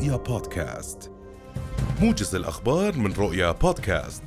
رؤيا 0.00 0.16
بودكاست. 0.16 1.10
موجز 2.00 2.34
الأخبار 2.34 2.96
من 2.96 3.12
رؤيا 3.12 3.52
بودكاست. 3.52 4.22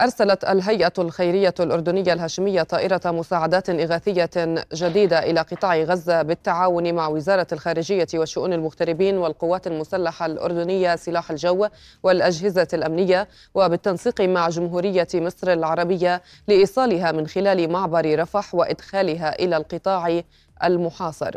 أرسلت 0.00 0.44
الهيئة 0.44 0.92
الخيرية 0.98 1.54
الأردنية 1.60 2.12
الهاشمية 2.12 2.62
طائرة 2.62 3.00
مساعدات 3.04 3.70
إغاثية 3.70 4.30
جديدة 4.74 5.18
إلى 5.18 5.40
قطاع 5.40 5.76
غزة 5.76 6.22
بالتعاون 6.22 6.94
مع 6.94 7.08
وزارة 7.08 7.46
الخارجية 7.52 8.06
وشؤون 8.14 8.52
المغتربين 8.52 9.16
والقوات 9.18 9.66
المسلحة 9.66 10.26
الأردنية 10.26 10.96
سلاح 10.96 11.30
الجو 11.30 11.68
والأجهزة 12.02 12.68
الأمنية 12.72 13.28
وبالتنسيق 13.54 14.20
مع 14.20 14.48
جمهورية 14.48 15.08
مصر 15.14 15.52
العربية 15.52 16.22
لإيصالها 16.48 17.12
من 17.12 17.26
خلال 17.26 17.72
معبر 17.72 18.18
رفح 18.18 18.54
وإدخالها 18.54 19.38
إلى 19.38 19.56
القطاع 19.56 20.22
المحاصر. 20.64 21.36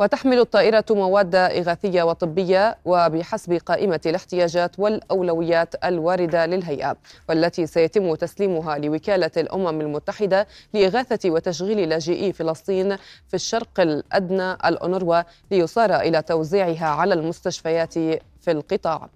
وتحمل 0.00 0.38
الطائرة 0.38 0.84
مواد 0.90 1.34
إغاثية 1.34 2.02
وطبية 2.02 2.78
وبحسب 2.84 3.52
قائمة 3.52 4.00
الاحتياجات 4.06 4.78
والأولويات 4.78 5.84
الواردة 5.84 6.46
للهيئة 6.46 6.96
والتي 7.28 7.66
سيتم 7.66 8.14
تسليمها 8.14 8.78
لوكالة 8.78 9.30
الأمم 9.36 9.80
المتحدة 9.80 10.46
لإغاثة 10.74 11.30
وتشغيل 11.30 11.88
لاجئي 11.88 12.32
فلسطين 12.32 12.96
في 13.28 13.34
الشرق 13.34 13.80
الأدنى 13.80 14.52
الأونروا 14.52 15.22
ليصار 15.50 15.96
إلى 15.96 16.22
توزيعها 16.22 16.86
على 16.86 17.14
المستشفيات 17.14 17.94
في 17.94 18.48
القطاع. 18.48 19.08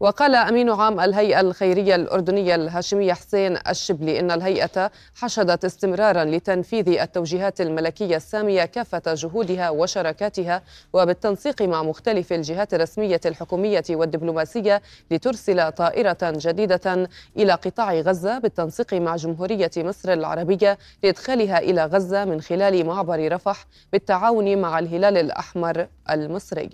وقال 0.00 0.34
أمين 0.34 0.70
عام 0.70 1.00
الهيئة 1.00 1.40
الخيرية 1.40 1.94
الأردنية 1.94 2.54
الهاشمية 2.54 3.12
حسين 3.12 3.58
الشبلي 3.68 4.20
إن 4.20 4.30
الهيئة 4.30 4.90
حشدت 5.14 5.64
استمرارا 5.64 6.24
لتنفيذ 6.24 6.88
التوجيهات 6.88 7.60
الملكية 7.60 8.16
السامية 8.16 8.64
كافة 8.64 9.02
جهودها 9.06 9.70
وشراكاتها 9.70 10.62
وبالتنسيق 10.92 11.62
مع 11.62 11.82
مختلف 11.82 12.32
الجهات 12.32 12.74
الرسمية 12.74 13.20
الحكومية 13.26 13.84
والدبلوماسية 13.90 14.82
لترسل 15.10 15.72
طائرة 15.72 16.18
جديدة 16.22 17.08
إلى 17.36 17.52
قطاع 17.52 17.94
غزة 17.94 18.38
بالتنسيق 18.38 18.94
مع 18.94 19.16
جمهورية 19.16 19.70
مصر 19.76 20.12
العربية 20.12 20.78
لإدخالها 21.02 21.58
إلى 21.58 21.84
غزة 21.84 22.24
من 22.24 22.40
خلال 22.40 22.86
معبر 22.86 23.32
رفح 23.32 23.66
بالتعاون 23.92 24.58
مع 24.58 24.78
الهلال 24.78 25.16
الأحمر 25.16 25.86
المصري. 26.10 26.70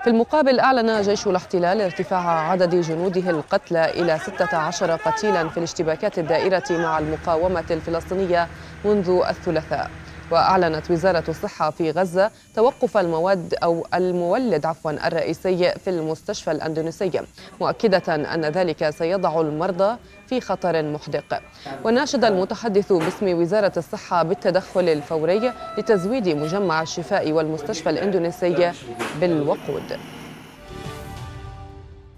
في 0.05 0.11
المقابل 0.11 0.61
أعلن 0.61 1.03
جيش 1.03 1.27
الاحتلال 1.27 1.81
ارتفاع 1.81 2.51
عدد 2.51 2.75
جنوده 2.75 3.31
القتلى 3.31 3.91
إلى 3.91 4.19
16 4.19 4.97
قتيلا 4.97 5.49
في 5.49 5.59
الاشتباكات 5.59 6.19
الدائرة 6.19 6.65
مع 6.71 6.99
المقاومة 6.99 7.65
الفلسطينية 7.71 8.49
منذ 8.85 9.23
الثلاثاء. 9.29 9.91
وأعلنت 10.31 10.91
وزارة 10.91 11.25
الصحة 11.29 11.71
في 11.71 11.91
غزة 11.91 12.31
توقف 12.57 12.97
المواد 12.97 13.55
أو 13.63 13.87
المولد 13.95 14.67
عفوا 14.67 15.07
الرئيسي 15.07 15.71
في 15.71 15.91
المستشفى 15.91 16.51
الأندونيسي 16.51 17.21
مؤكدة 17.61 18.15
أن 18.15 18.45
ذلك 18.45 18.91
سيضع 18.91 19.41
المرضى 19.41 19.97
في 20.27 20.41
خطر 20.41 20.83
محدق. 20.83 21.41
وناشد 21.85 22.25
المتحدث 22.25 22.93
باسم 22.93 23.39
وزارة 23.39 23.73
الصحة 23.77 24.23
بالتدخل 24.23 24.89
الفوري 24.89 25.53
لتزويد 25.79 26.29
مجمع 26.29 26.83
الشفاء 26.83 27.33
والمستشفى 27.33 27.91
الإندونيسي 27.91 28.73
بالوقود. 29.21 29.99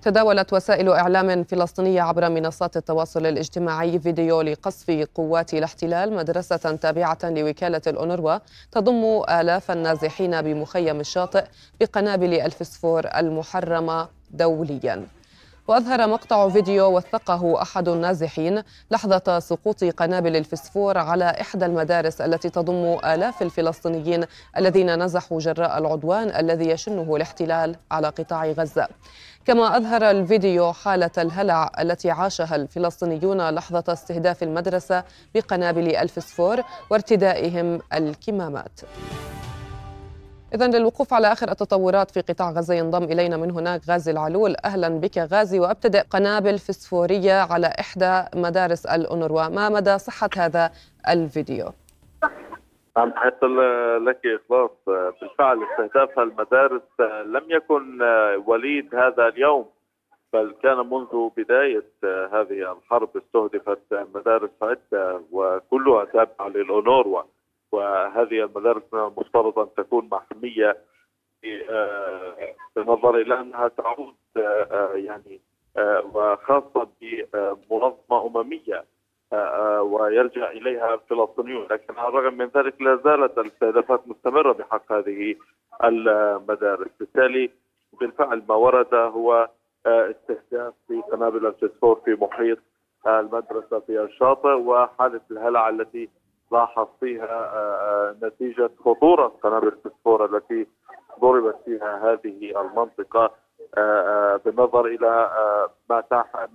تداولت 0.06 0.52
وسائل 0.52 0.88
إعلام 0.88 1.44
فلسطينية 1.44 2.02
عبر 2.02 2.28
منصات 2.28 2.76
التواصل 2.76 3.26
الاجتماعي 3.26 3.98
فيديو 3.98 4.42
لقصف 4.42 5.06
قوات 5.14 5.54
الاحتلال 5.54 6.12
مدرسة 6.12 6.56
تابعة 6.56 7.18
لوكالة 7.24 7.82
الأونروا 7.86 8.38
تضم 8.72 9.22
آلاف 9.30 9.70
النازحين 9.70 10.42
بمخيم 10.42 11.00
الشاطئ 11.00 11.44
بقنابل 11.80 12.34
الفسفور 12.34 13.06
المحرمة 13.16 14.08
دولياً. 14.30 15.06
وأظهر 15.68 16.06
مقطع 16.06 16.48
فيديو 16.48 16.96
وثقه 16.96 17.62
أحد 17.62 17.88
النازحين 17.88 18.62
لحظة 18.90 19.38
سقوط 19.38 19.84
قنابل 19.84 20.36
الفسفور 20.36 20.98
على 20.98 21.24
إحدى 21.24 21.66
المدارس 21.66 22.20
التي 22.20 22.50
تضم 22.50 22.98
آلاف 23.04 23.42
الفلسطينيين 23.42 24.24
الذين 24.56 25.02
نزحوا 25.04 25.40
جراء 25.40 25.78
العدوان 25.78 26.28
الذي 26.28 26.70
يشنه 26.70 27.16
الاحتلال 27.16 27.76
على 27.90 28.08
قطاع 28.08 28.46
غزة. 28.46 28.88
كما 29.46 29.76
أظهر 29.76 30.10
الفيديو 30.10 30.72
حالة 30.72 31.10
الهلع 31.18 31.70
التي 31.80 32.10
عاشها 32.10 32.56
الفلسطينيون 32.56 33.50
لحظة 33.50 33.84
استهداف 33.88 34.42
المدرسة 34.42 35.04
بقنابل 35.34 35.96
الفسفور 35.96 36.62
وارتدائهم 36.90 37.80
الكمامات. 37.94 38.80
إذا 40.54 40.66
للوقوف 40.66 41.14
على 41.14 41.32
آخر 41.32 41.50
التطورات 41.50 42.10
في 42.10 42.20
قطاع 42.20 42.50
غزة 42.50 42.74
ينضم 42.74 43.04
إلينا 43.04 43.36
من 43.36 43.50
هناك 43.50 43.80
غازي 43.88 44.10
العلول. 44.10 44.56
أهلا 44.64 44.88
بك 44.88 45.18
غازي 45.18 45.60
وأبتدئ 45.60 46.02
قنابل 46.10 46.58
فسفورية 46.58 47.40
على 47.40 47.66
إحدى 47.66 48.22
مدارس 48.34 48.86
الأونروا. 48.86 49.48
ما 49.48 49.68
مدى 49.68 49.98
صحة 49.98 50.30
هذا 50.36 50.70
الفيديو؟ 51.08 51.72
نعم 52.96 53.10
تحية 53.10 53.38
لك 53.98 54.26
إخلاص. 54.26 54.70
بالفعل 55.20 55.62
استهداف 55.62 56.18
المدارس 56.18 57.00
لم 57.26 57.44
يكن 57.48 58.02
وليد 58.46 58.94
هذا 58.94 59.28
اليوم 59.28 59.66
بل 60.32 60.54
كان 60.62 60.76
منذ 60.76 61.30
بداية 61.36 61.84
هذه 62.04 62.72
الحرب 62.72 63.16
استهدفت 63.16 63.94
مدارس 64.14 64.50
عدة 64.62 65.22
وكلها 65.32 66.04
تابعة 66.04 66.48
للأونروا 66.48 67.22
وهذه 67.72 68.44
المدارس 68.44 68.82
المفترض 68.94 69.58
ان 69.58 69.68
تكون 69.76 70.08
محمية 70.12 70.76
بالنظر 72.76 73.16
إلى 73.16 73.40
أنها 73.40 73.68
تعود 73.68 74.14
يعني 74.94 75.40
وخاصة 76.14 76.88
بمنظمة 77.02 78.26
أممية. 78.26 78.84
ويلجا 79.80 80.50
إليها 80.50 80.94
الفلسطينيون 80.94 81.66
لكن 81.70 81.94
على 81.98 82.08
الرغم 82.08 82.34
من 82.34 82.46
ذلك 82.56 82.82
لا 82.82 82.96
زالت 83.04 83.38
الاستهدافات 83.38 84.08
مستمرة 84.08 84.52
بحق 84.52 84.92
هذه 84.92 85.34
المدارس. 85.84 86.90
بالتالي 87.00 87.50
بالفعل 88.00 88.42
ما 88.48 88.54
ورد 88.54 88.94
هو 88.94 89.48
استهداف 89.86 90.74
في 90.88 91.02
قنابل 91.12 91.46
الفسفور 91.46 92.00
في 92.04 92.16
محيط 92.20 92.58
المدرسة 93.06 93.80
في 93.80 94.00
الشاطئ 94.02 94.48
وحاله 94.48 95.20
الهلع 95.30 95.68
التي 95.68 96.08
لاحظ 96.52 96.88
فيها 97.00 97.24
آه، 97.24 98.10
آه، 98.10 98.16
نتيجة 98.22 98.70
خطورة 98.84 99.26
قنابل 99.42 99.68
الفسفور 99.68 100.24
التي 100.24 100.66
ضربت 101.20 101.56
فيها 101.64 102.12
هذه 102.12 102.60
المنطقة. 102.60 103.30
آه، 103.78 104.40
بالنظر 104.44 104.86
إلى 104.86 105.30
ما 105.90 106.04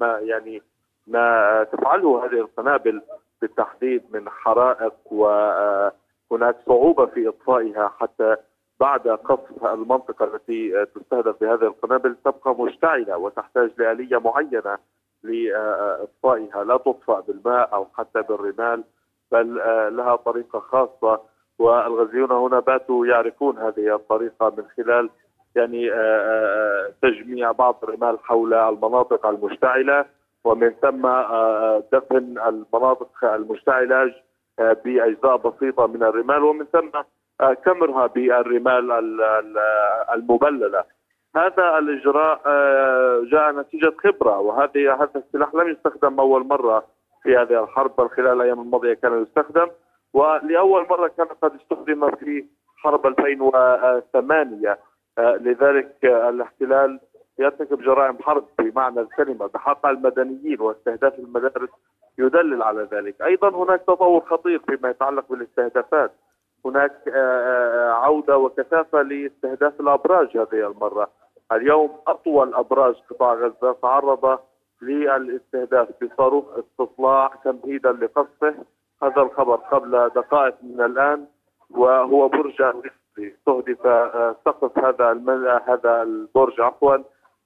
ما 0.02 0.20
يعني 0.20 0.62
ما 1.08 1.64
تفعله 1.64 2.26
هذه 2.26 2.40
القنابل 2.40 3.02
بالتحديد 3.42 4.04
من 4.14 4.30
حرائق 4.30 4.94
وهناك 5.12 6.56
صعوبة 6.66 7.06
في 7.06 7.28
إطفائها 7.28 7.92
حتى 8.00 8.36
بعد 8.80 9.08
قصف 9.08 9.66
المنطقة 9.66 10.26
التي 10.26 10.86
تستهدف 10.86 11.36
بهذه 11.42 11.62
القنابل 11.68 12.16
تبقى 12.26 12.56
مشتعلة 12.56 13.18
وتحتاج 13.18 13.72
لآلية 13.78 14.18
معينة 14.18 14.78
لإطفائها 15.24 16.64
لا 16.64 16.78
تطفأ 16.78 17.20
بالماء 17.20 17.74
أو 17.74 17.88
حتى 17.98 18.22
بالرمال 18.22 18.84
بل 19.32 19.56
لها 19.98 20.16
طريقة 20.16 20.60
خاصة. 20.60 21.22
والغزيون 21.60 22.32
هنا 22.32 22.60
باتوا 22.60 23.06
يعرفون 23.08 23.58
هذه 23.58 23.96
الطريقة 23.96 24.54
من 24.58 24.64
خلال 24.78 25.10
يعني 25.56 25.90
تجميع 27.02 27.52
بعض 27.52 27.78
الرمال 27.84 28.20
حول 28.20 28.54
المناطق 28.54 29.26
المشتعلة. 29.26 30.06
ومن 30.46 30.70
ثم 30.70 31.02
دفن 31.94 32.38
المناطق 32.48 33.26
المشتعله 33.26 34.14
بأجزاء 34.58 35.38
بسيطة 35.38 35.88
من 35.88 36.04
الرمال 36.04 36.44
ومن 36.44 36.66
ثم 36.66 36.90
كمرها 37.66 38.08
بالرمال 38.08 38.92
المبللة. 40.14 40.84
هذا 41.36 41.78
الإجراء 41.78 42.42
جاء 43.24 43.52
نتيجة 43.52 43.94
خبرة 44.04 44.40
وهذه 44.40 44.94
هذا 44.94 45.12
السلاح 45.16 45.56
لم 45.56 45.70
يستخدم 45.70 46.20
أول 46.20 46.48
مرة 46.48 46.86
في 47.24 47.38
هذه 47.38 47.64
الحرب 47.64 47.96
بل 47.98 48.10
خلال 48.10 48.34
الأيام 48.34 48.62
الماضية 48.62 48.94
كان 48.94 49.22
يستخدم. 49.22 49.68
ولأول 50.14 50.88
مرة 50.90 51.08
كان 51.08 51.28
قد 51.42 51.52
استخدم 51.56 52.12
في 52.12 52.46
حرب 52.78 53.08
2008 53.08 54.80
آه، 55.18 55.36
لذلك 55.36 55.96
الاحتلال 56.04 57.00
يرتكب 57.42 57.82
جرائم 57.82 58.18
حرب 58.22 58.46
بمعنى 58.60 59.00
الكلمة 59.00 59.48
بحق 59.48 59.86
المدنيين 59.86 60.62
واستهداف 60.62 61.20
المدارس 61.20 61.70
يدلل 62.18 62.64
على 62.64 62.88
ذلك، 62.92 63.22
أيضا 63.22 63.50
هناك 63.50 63.82
تطور 63.82 64.22
خطير 64.22 64.60
فيما 64.60 64.90
يتعلق 64.90 65.26
بالاستهدافات. 65.30 66.12
هناك 66.66 66.92
عودة 68.04 68.38
وكثافة 68.38 69.02
لاستهداف 69.02 69.80
الأبراج 69.80 70.38
هذه 70.38 70.68
المرة. 70.68 71.10
اليوم 71.52 71.92
أطول 72.08 72.54
أبراج 72.54 72.96
قطاع 73.10 73.34
غزة 73.34 73.76
تعرض 73.82 74.40
للاستهداف 74.82 75.88
بصاروخ 76.02 76.46
استطلاع 76.60 77.32
تمهيدا 77.44 77.92
لقصفه. 77.92 78.56
هذا 79.04 79.22
الخبر 79.22 79.56
قبل 79.56 80.10
دقائق 80.16 80.56
من 80.64 80.82
الآن 80.82 81.26
وهو 81.70 82.28
برج 82.28 82.62
استهدف 83.20 83.80
سقف 84.46 84.78
هذا 84.78 85.12
هذا 85.68 86.02
البرج 86.02 86.62
عفوا 86.62 86.98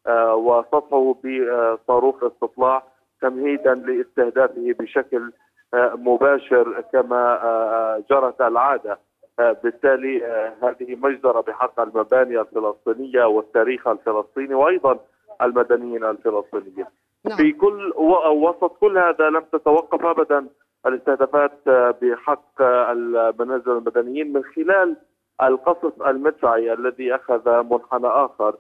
آه، 0.07 0.35
وسطحه 0.35 1.15
بصاروخ 1.23 2.23
استطلاع 2.23 2.83
تمهيدا 3.21 3.73
لاستهدافه 3.73 4.75
بشكل 4.79 5.31
آه، 5.73 5.93
مباشر 5.95 6.83
كما 6.93 7.43
آه، 7.43 8.03
جرت 8.09 8.41
العادة 8.41 8.99
بالتالي 9.37 10.25
هذه 10.61 10.95
مجزرة 10.95 11.41
بحق 11.41 11.79
المباني 11.79 12.41
الفلسطينية 12.41 13.25
والتاريخ 13.25 13.87
الفلسطيني 13.87 14.53
وأيضا 14.53 14.99
المدنيين 15.41 16.03
الفلسطينيين. 16.03 16.85
نعم. 17.25 17.37
في 17.37 17.51
كل 17.51 17.93
وسط 18.27 18.77
كل 18.79 18.97
هذا 18.97 19.29
لم 19.29 19.43
تتوقف 19.51 20.05
ابدا 20.05 20.47
الاستهدافات 20.85 21.69
بحق 22.01 22.61
المنازل 22.61 23.71
المدنيين 23.71 24.33
من 24.33 24.43
خلال 24.43 24.95
القصف 25.43 26.07
المدفعي 26.07 26.73
الذي 26.73 27.15
أخذ 27.15 27.63
منحنى 27.63 28.07
آخر 28.07 28.55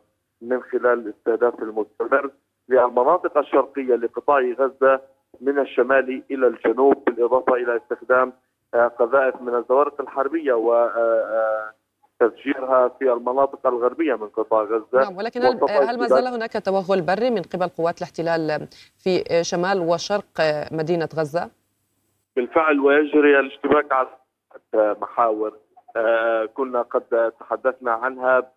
من 0.45 0.61
خلال 0.61 0.99
الاستهداف 0.99 1.63
المستمر 1.63 2.31
للمناطق 2.69 3.37
الشرقية 3.37 3.95
لقطاع 3.95 4.39
غزة 4.39 5.01
من 5.41 5.59
الشمال 5.59 6.23
إلى 6.31 6.47
الجنوب 6.47 7.05
بالإضافة 7.05 7.53
إلى 7.53 7.77
استخدام 7.77 8.33
آه، 8.73 8.87
قذائف 8.87 9.41
من 9.41 9.55
الزوارق 9.55 10.01
الحربية 10.01 10.53
و 10.53 10.73
آه، 10.73 11.71
تفجيرها 12.19 12.87
في 12.87 13.13
المناطق 13.13 13.67
الغربية 13.67 14.15
من 14.15 14.27
قطاع 14.27 14.63
غزة 14.63 15.03
نعم 15.03 15.17
ولكن 15.17 15.41
هل 15.69 15.99
ما 15.99 16.07
زال 16.07 16.27
هناك 16.27 16.51
توغل 16.65 17.01
بري 17.01 17.29
من 17.29 17.41
قبل 17.41 17.67
قوات 17.67 17.97
الاحتلال 17.97 18.67
في 19.03 19.23
شمال 19.41 19.79
وشرق 19.79 20.41
مدينة 20.71 21.09
غزة؟ 21.15 21.49
بالفعل 22.35 22.79
ويجري 22.79 23.39
الاشتباك 23.39 23.91
على 23.91 24.07
محاور 25.01 25.53
آه، 25.97 26.45
كنا 26.45 26.81
قد 26.81 27.31
تحدثنا 27.39 27.91
عنها 27.91 28.51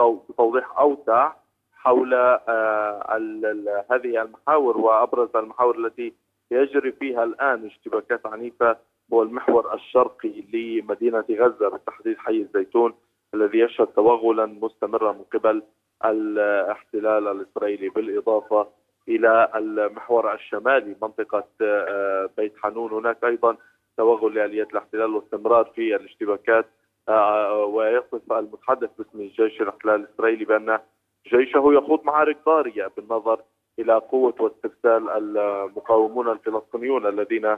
بتوضيح 0.00 0.78
أوسع 0.78 1.32
حول 1.72 2.14
آه، 2.14 3.86
هذه 3.90 4.22
المحاور 4.22 4.78
وأبرز 4.78 5.36
المحاور 5.36 5.78
التي 5.86 6.12
يجري 6.50 6.92
فيها 6.92 7.24
الآن 7.24 7.66
اشتباكات 7.66 8.26
عنيفة 8.26 8.76
هو 9.12 9.22
المحور 9.22 9.74
الشرقي 9.74 10.44
لمدينة 10.52 11.24
غزة 11.30 11.68
بالتحديد 11.68 12.18
حي 12.18 12.40
الزيتون 12.40 12.94
الذي 13.34 13.58
يشهد 13.58 13.86
توغلا 13.86 14.46
مستمرا 14.46 15.12
من 15.12 15.24
قبل 15.32 15.62
الاحتلال 16.04 17.28
الإسرائيلي 17.28 17.88
بالإضافة 17.88 18.68
إلى 19.08 19.48
المحور 19.54 20.34
الشمالي 20.34 20.96
منطقة 21.02 21.44
آه، 21.62 22.30
بيت 22.36 22.52
حنون. 22.62 22.92
هناك 22.92 23.24
أيضا 23.24 23.56
توغل 23.96 24.34
لآليات 24.34 24.70
الاحتلال 24.70 25.14
واستمرار 25.14 25.64
في 25.74 25.96
الاشتباكات 25.96 26.66
ويصف 27.08 28.32
المتحدث 28.32 28.90
باسم 28.98 29.20
الجيش 29.20 29.62
الاحتلال 29.62 29.94
الإسرائيلي 29.94 30.44
بأن 30.44 30.78
جيشه 31.26 31.64
يخوض 31.72 32.04
معارك 32.04 32.38
ضاريه 32.46 32.90
بالنظر 32.96 33.40
إلى 33.78 33.94
قوة 33.94 34.34
واسترسال 34.40 35.10
المقاومون 35.10 36.28
الفلسطينيون 36.28 37.06
الذين 37.06 37.56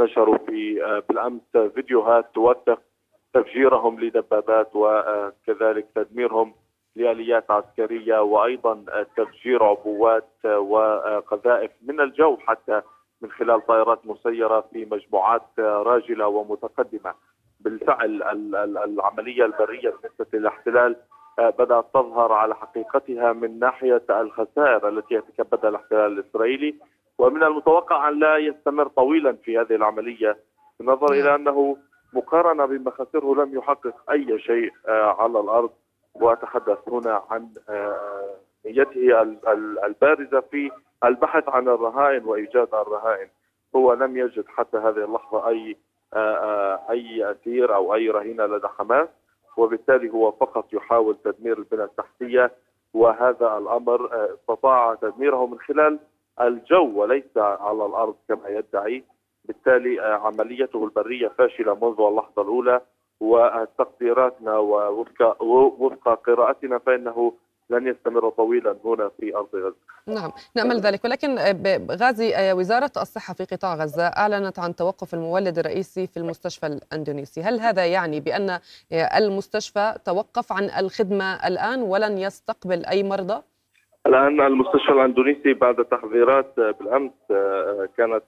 نشروا 0.00 0.38
في 0.38 0.84
آه، 0.84 1.02
بالأمس 1.08 1.72
فيديوهات 1.74 2.34
توثق 2.34 2.82
تفجيرهم 3.34 4.00
لدبابات 4.00 4.70
وكذلك 4.74 5.86
تدميرهم 5.94 6.54
لآليات 6.96 7.50
عسكرية 7.50 8.22
وأيضا 8.22 8.84
تفجير 9.16 9.64
عبوات 9.64 10.44
وقذائف 10.44 11.70
من 11.82 12.00
الجو 12.00 12.36
حتى 12.36 12.82
من 13.20 13.30
خلال 13.30 13.66
طائرات 13.66 14.06
مسيرة 14.06 14.60
في 14.72 14.84
مجموعات 14.84 15.58
راجلة 15.58 16.26
ومتقدمة. 16.26 17.14
بالفعل 17.66 18.22
العملية 18.84 19.44
البرية 19.44 19.90
بالنسبة 19.90 20.26
للاحتلال 20.32 20.96
آه، 21.38 21.50
بدأت 21.50 21.84
تظهر 21.94 22.32
على 22.32 22.54
حقيقتها 22.54 23.32
من 23.32 23.58
ناحية 23.58 24.02
الخسائر 24.10 24.88
التي 24.88 25.14
يتكبدها 25.14 25.70
الاحتلال 25.70 26.12
الإسرائيلي. 26.18 26.74
ومن 27.18 27.42
المتوقع 27.42 28.08
أن 28.08 28.18
لا 28.18 28.36
يستمر 28.36 28.88
طويلا 28.88 29.32
في 29.32 29.58
هذه 29.58 29.74
العملية 29.74 30.36
بالنظر 30.78 31.12
إلى 31.12 31.34
أنه 31.34 31.76
مقارنة 32.12 32.66
بما 32.66 32.90
خسره 32.90 33.34
لم 33.34 33.58
يحقق 33.58 34.10
أي 34.10 34.38
شيء 34.38 34.72
آه، 34.88 35.22
على 35.22 35.40
الأرض. 35.40 35.70
وأتحدث 36.14 36.78
هنا 36.88 37.22
عن 37.30 37.48
آه، 37.68 38.34
نيته 38.66 39.22
البارزة 39.86 40.40
في 40.40 40.70
البحث 41.04 41.48
عن 41.48 41.68
الرهائن 41.68 42.24
وإيجاد 42.24 42.68
الرهائن. 42.74 43.28
هو 43.76 43.92
لم 43.92 44.16
يجد 44.16 44.44
حتى 44.48 44.76
هذه 44.76 45.04
اللحظة 45.04 45.48
أي 45.48 45.76
أي 46.90 47.30
أسير 47.30 47.74
أو 47.74 47.94
أي 47.94 48.10
رهينة 48.10 48.46
لدى 48.46 48.68
حماس 48.68 49.08
وبالتالي 49.56 50.10
هو 50.10 50.32
فقط 50.32 50.72
يحاول 50.72 51.16
تدمير 51.24 51.58
البنى 51.58 51.84
التحتية 51.84 52.52
وهذا 52.94 53.58
الأمر 53.58 54.12
آه، 54.12 54.34
استطاع 54.34 54.94
تدميره 54.94 55.46
من 55.46 55.58
خلال 55.58 55.98
الجو 56.40 57.00
وليس 57.00 57.36
على 57.36 57.86
الأرض 57.86 58.14
كما 58.28 58.48
يدعي. 58.48 59.04
بالتالي 59.44 60.00
عمليته 60.00 60.84
البرية 60.84 61.28
فاشلة 61.28 61.74
منذ 61.74 62.00
اللحظة 62.00 62.42
الأولى 62.42 62.80
وتقديراتنا 63.20 64.58
ووفق 64.58 65.42
وفق 65.42 66.08
قراءتنا 66.08 66.78
فإنه 66.78 67.32
لن 67.70 67.86
يستمر 67.86 68.30
طويلا 68.30 68.76
هنا 68.84 69.10
في 69.20 69.36
أرض 69.36 69.48
غزة. 69.54 69.76
نعم 70.06 70.32
نأمل 70.56 70.80
ذلك 70.80 71.04
ولكن 71.04 71.38
غازي 71.90 72.34
آه، 72.36 72.54
وزارة 72.54 72.90
الصحة 72.96 73.34
في 73.34 73.44
قطاع 73.44 73.74
غزة 73.74 74.06
أعلنت 74.06 74.58
عن 74.58 74.76
توقف 74.76 75.14
المولد 75.14 75.58
الرئيسي 75.58 76.06
في 76.06 76.16
المستشفى 76.16 76.66
الأندونيسي، 76.66 77.42
هل 77.42 77.60
هذا 77.60 77.86
يعني 77.86 78.20
بأن 78.20 78.50
آه، 78.50 78.60
المستشفى 79.18 79.94
توقف 80.04 80.52
عن 80.52 80.64
الخدمة 80.64 81.46
الآن 81.46 81.82
ولن 81.82 82.18
يستقبل 82.18 82.86
أي 82.86 83.02
مرضى؟ 83.02 83.42
الآن 84.06 84.40
المستشفى 84.40 84.92
الأندونيسي 84.92 85.54
بعد 85.54 85.84
تحذيرات 85.84 86.58
آه، 86.58 86.70
بالأمس 86.70 87.12
كانت 87.96 88.24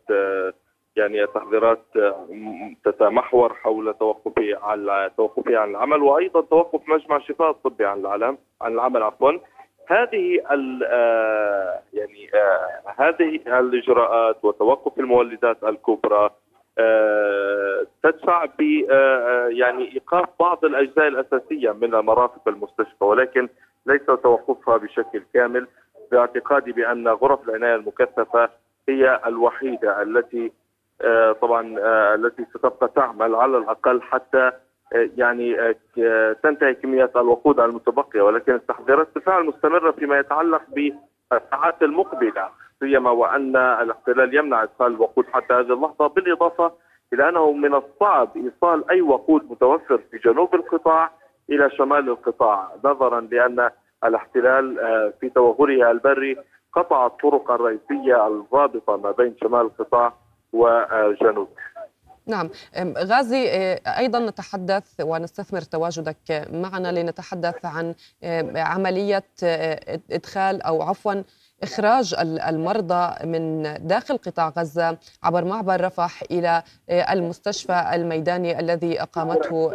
يعني 0.98 1.26
تحذيرات 1.26 1.84
تتمحور 2.84 3.54
حول 3.54 3.94
توقفه 3.94 4.58
عن 4.62 5.10
توقفه 5.16 5.58
عن 5.58 5.70
العمل 5.70 6.02
وأيضا 6.02 6.40
توقف 6.40 6.80
مجمع 6.88 7.16
الشفاء 7.16 7.50
الطبي 7.50 7.84
عن 7.86 8.00
العالم 8.00 8.38
عن 8.60 8.72
العمل 8.72 9.02
عفوا. 9.02 9.32
هذه 9.88 10.40
آه، 10.90 11.80
يعني 11.92 12.30
آه، 12.34 12.94
هذه 12.98 13.58
الإجراءات 13.60 14.44
وتوقف 14.44 14.98
المولدات 14.98 15.64
الكبرى 15.64 16.30
آه، 16.78 17.86
تدفع 18.02 18.44
ب 18.44 18.60
يعني 19.50 19.92
إيقاف 19.94 20.28
بعض 20.40 20.64
الأجزاء 20.64 21.08
الأساسية 21.08 21.72
من 21.72 21.90
مرافق 21.90 22.48
المستشفى 22.48 23.04
ولكن 23.04 23.48
ليس 23.86 24.06
توقفها 24.06 24.76
بشكل 24.76 25.22
كامل 25.34 25.66
باعتقادي 26.12 26.72
بأن 26.72 27.08
غرف 27.08 27.48
العناية 27.48 27.74
المكثفة 27.74 28.48
هي 28.88 29.20
الوحيدة 29.26 30.02
التي 30.02 30.46
آه، 30.46 30.50
طبعا 31.40 31.78
آه، 31.78 32.14
التي 32.14 32.44
ستبقى 32.44 32.88
تعمل 32.96 33.34
على 33.34 33.58
الأقل 33.58 34.02
حتى 34.02 34.52
آه، 34.92 35.10
يعني 35.16 35.74
تنتهي 36.42 36.74
كميات 36.74 37.16
الوقود 37.16 37.60
المتبقية. 37.60 38.22
ولكن 38.22 38.54
التحذيرات 38.54 39.08
بالفعل 39.14 39.44
مستمرة 39.44 39.90
فيما 39.90 40.18
يتعلق 40.18 40.62
بالساعات 40.68 41.82
المقبلة 41.82 42.48
سيما 42.80 43.10
وأن 43.10 43.56
الاحتلال 43.56 44.36
يمنع 44.36 44.62
إدخال 44.62 44.86
الوقود 44.86 45.26
حتى 45.32 45.54
هذه 45.54 45.72
اللحظة 45.72 46.06
بالإضافة 46.06 46.72
إلى 47.12 47.28
أنه 47.28 47.52
من 47.52 47.74
الصعب 47.74 48.28
إيصال 48.36 48.90
أي 48.90 49.00
وقود 49.00 49.50
متوفر 49.50 49.98
في 50.10 50.18
جنوب 50.18 50.54
القطاع 50.54 51.10
إلى 51.50 51.70
شمال 51.70 52.08
القطاع 52.08 52.68
نظرا 52.84 53.20
لأن 53.20 53.70
الاحتلال 54.04 54.76
في 55.20 55.28
توغله 55.30 55.90
البري 55.90 56.36
قطع 56.72 57.06
الطرق 57.06 57.50
الرئيسيه 57.50 58.26
الرابطه 58.26 58.96
ما 58.96 59.10
بين 59.10 59.36
شمال 59.42 59.60
القطاع 59.60 60.12
وجنوب. 60.52 61.48
نعم. 62.28 62.50
غازي 62.98 63.48
آه، 63.50 63.80
أيضا 63.98 64.18
نتحدث 64.18 64.84
ونستثمر 65.00 65.60
تواجدك 65.60 66.48
معنا 66.52 66.92
لنتحدث 66.92 67.64
عن 67.64 67.94
عملية 68.56 69.24
آه، 69.44 70.00
إدخال 70.10 70.62
أو 70.62 70.82
عفوا 70.82 71.22
إخراج 71.62 72.14
المرضى 72.18 73.26
من 73.26 73.62
داخل 73.86 74.16
قطاع 74.16 74.48
غزة 74.48 74.98
عبر 75.22 75.44
معبر 75.44 75.80
رفح 75.80 76.22
آه، 76.32 76.62
المستشفى 76.90 77.90
الميداني 77.94 78.60
الذي 78.60 79.02
أقامته 79.02 79.72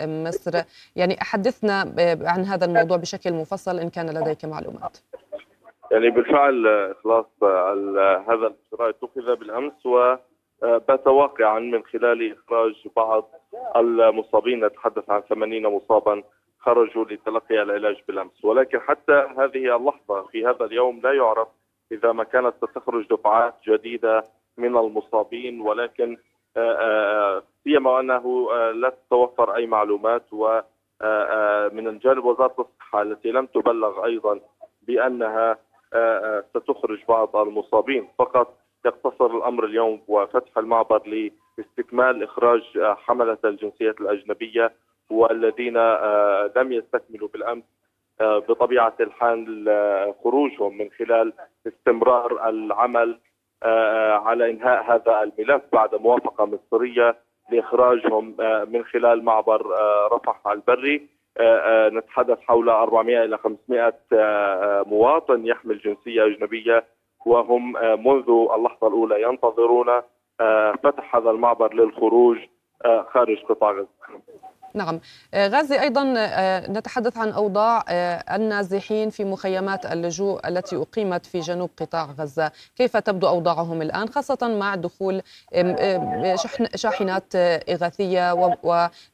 مصر. 0.00 0.62
يعني 0.96 1.16
حدثنا 1.20 1.80
عن 2.20 2.44
هذا 2.44 2.64
الموضوع 2.64 2.96
بشكل 2.96 3.32
مفصل 3.32 3.78
إن 3.78 3.90
كان 3.90 4.10
لديك 4.10 4.44
معلومات. 4.44 4.96
يعني 5.92 6.10
بالفعل 6.10 6.66
اخلاص 6.66 7.26
هذا 8.28 8.46
الاجراء 8.46 8.88
اتخذ 8.88 9.36
بالأمس 9.36 9.86
و 9.86 10.14
بات 10.62 11.06
واقعا 11.06 11.58
من 11.58 11.84
خلال 11.84 12.32
إخراج 12.32 12.88
بعض 12.96 13.30
المصابين. 13.76 14.64
نتحدث 14.64 15.10
عن 15.10 15.20
80 15.20 15.62
مصابا 15.62 16.22
خرجوا 16.60 17.04
لتلقي 17.04 17.62
العلاج 17.62 17.96
بالأمس. 18.08 18.44
ولكن 18.44 18.80
حتى 18.80 19.12
هذه 19.38 19.76
اللحظة 19.76 20.22
في 20.22 20.46
هذا 20.46 20.64
اليوم 20.64 21.00
لا 21.04 21.12
يعرف 21.12 21.48
إذا 21.92 22.12
ما 22.12 22.24
كانت 22.24 22.54
ستخرج 22.56 23.08
دفعات 23.08 23.54
جديدة 23.68 24.24
من 24.58 24.76
المصابين. 24.76 25.60
ولكن 25.60 26.16
سيما 27.64 28.00
أنه 28.00 28.52
لا 28.72 28.88
تتوفر 28.88 29.54
أي 29.54 29.66
معلومات 29.66 30.32
و 30.32 30.60
من 31.72 31.88
الجانب 31.88 32.24
وزارة 32.24 32.54
الصحة 32.58 33.02
التي 33.02 33.30
لم 33.30 33.46
تبلغ 33.46 34.04
أيضا 34.04 34.40
بأنها 34.82 35.58
ستخرج 36.54 36.98
بعض 37.08 37.36
المصابين. 37.36 38.08
فقط 38.18 38.58
يقتصر 38.84 39.36
الأمر 39.36 39.64
اليوم 39.64 40.02
وفتح 40.08 40.58
المعبر 40.58 41.30
لاستكمال 41.58 42.22
إخراج 42.22 42.62
حملة 42.78 43.38
الجنسيات 43.44 44.00
الأجنبية 44.00 44.72
والذين 45.10 45.76
آه، 45.76 46.50
لم 46.56 46.72
يستكملوا 46.72 47.28
بالأمس 47.28 47.64
آه، 48.20 48.38
بطبيعة 48.38 48.94
الحال 49.00 49.68
آه، 49.68 50.14
خروجهم 50.24 50.78
من 50.78 50.90
خلال 50.98 51.32
استمرار 51.66 52.48
العمل 52.48 53.18
على 54.24 54.50
إنهاء 54.50 54.82
هذا 54.92 55.22
الملف 55.22 55.62
بعد 55.72 55.94
موافقة 55.94 56.44
مصرية 56.44 57.16
لإخراجهم 57.52 58.36
من 58.72 58.84
خلال 58.84 59.24
معبر 59.24 59.66
رفح 60.12 60.46
البري. 60.46 61.08
نتحدث 61.92 62.38
حول 62.40 62.68
400 62.68 63.24
إلى 63.24 63.38
500 63.38 63.94
مواطن 64.86 65.46
يحمل 65.46 65.78
جنسية 65.78 66.26
أجنبية 66.26 66.84
وهم 67.26 67.76
آه، 67.76 67.96
منذ 67.96 68.30
اللحظة 68.54 68.88
الأولى 68.88 69.22
ينتظرون 69.22 70.02
آه، 70.40 70.72
فتح 70.82 71.16
هذا 71.16 71.30
المعبر 71.30 71.74
للخروج 71.74 72.38
آه، 72.84 73.02
خارج 73.02 73.42
قطاع 73.42 73.70
غزة. 73.70 73.88
نعم. 74.74 75.00
غازي 75.34 75.80
أيضا 75.80 76.14
نتحدث 76.68 77.18
عن 77.18 77.28
أوضاع 77.32 77.84
النازحين 78.34 79.10
في 79.10 79.24
مخيمات 79.24 79.86
اللجوء 79.86 80.48
التي 80.48 80.76
أقيمت 80.76 81.26
في 81.26 81.40
جنوب 81.40 81.70
قطاع 81.76 82.04
غزة، 82.18 82.52
كيف 82.76 82.96
تبدو 82.96 83.28
أوضاعهم 83.28 83.82
الآن 83.82 84.08
خاصة 84.08 84.56
مع 84.60 84.74
دخول 84.74 85.22
شاحنات 86.74 87.36
إغاثية 87.68 88.34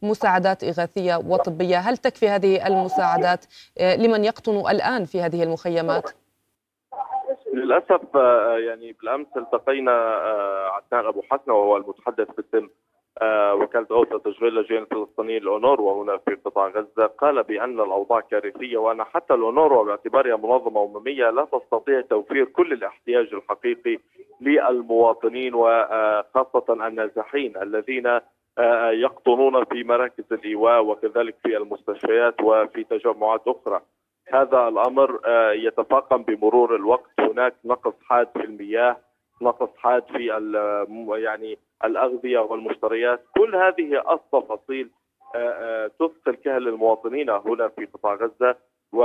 ومساعدات 0.02 0.64
إغاثية 0.64 1.16
وطبية، 1.16 1.78
هل 1.78 1.96
تكفي 1.96 2.28
هذه 2.28 2.66
المساعدات 2.66 3.44
لمن 3.80 4.24
يقطن 4.24 4.70
الآن 4.70 5.04
في 5.04 5.22
هذه 5.22 5.42
المخيمات؟ 5.42 6.10
للأسف 7.54 8.16
آه، 8.16 8.58
يعني 8.58 8.92
بالأمس 8.92 9.26
التقينا 9.36 9.92
آه، 9.92 10.68
عدنان 10.68 11.06
أبو 11.06 11.22
حسنه 11.22 11.54
وهو 11.54 11.76
المتحدث 11.76 12.28
باسم 12.36 12.68
آه، 13.22 13.54
وكالة 13.54 13.86
غوثه 13.90 14.18
تشغيل 14.18 14.58
اللجان 14.58 14.82
الفلسطينيه 14.82 15.38
الاونروا 15.38 16.04
هنا 16.04 16.16
في 16.16 16.34
قطاع 16.34 16.68
غزة 16.68 17.06
قال 17.06 17.42
بأن 17.42 17.80
الأوضاع 17.80 18.20
كارثية 18.20 18.78
وأن 18.78 19.04
حتى 19.04 19.34
الاونروا 19.34 19.84
باعتبارها 19.84 20.36
منظمة 20.36 20.84
أممية 20.84 21.30
لا 21.30 21.44
تستطيع 21.52 22.00
توفير 22.00 22.44
كل 22.44 22.72
الاحتياج 22.72 23.34
الحقيقي 23.34 23.98
للمواطنين 24.40 25.54
وخاصة 25.54 26.86
النازحين 26.86 27.56
الذين 27.62 28.20
يقطنون 28.92 29.64
في 29.64 29.84
مراكز 29.84 30.24
الإيواء 30.32 30.84
وكذلك 30.84 31.34
في 31.42 31.56
المستشفيات 31.56 32.42
وفي 32.42 32.84
تجمعات 32.84 33.42
أخرى. 33.46 33.80
هذا 34.32 34.68
الأمر 34.68 35.20
آه، 35.26 35.52
يتفاقم 35.52 36.22
بمرور 36.22 36.76
الوقت 36.76 37.20
هناك 37.20 37.54
نقص 37.64 37.94
حاد 38.02 38.28
في 38.32 38.44
المياه 38.44 38.96
نقص 39.42 39.68
حاد 39.76 40.02
في 40.12 40.26
يعني 41.18 41.58
الأغذية 41.84 42.38
والمشتريات 42.38 43.24
كل 43.36 43.56
هذه 43.56 44.12
التفاصيل 44.12 44.90
آه، 45.34 45.38
آه، 45.38 45.86
تثقل 45.86 46.34
كهل 46.34 46.68
المواطنين 46.68 47.30
هنا 47.30 47.68
في 47.68 47.84
قطاع 47.84 48.14
غزة 48.14 48.56
و 48.92 49.02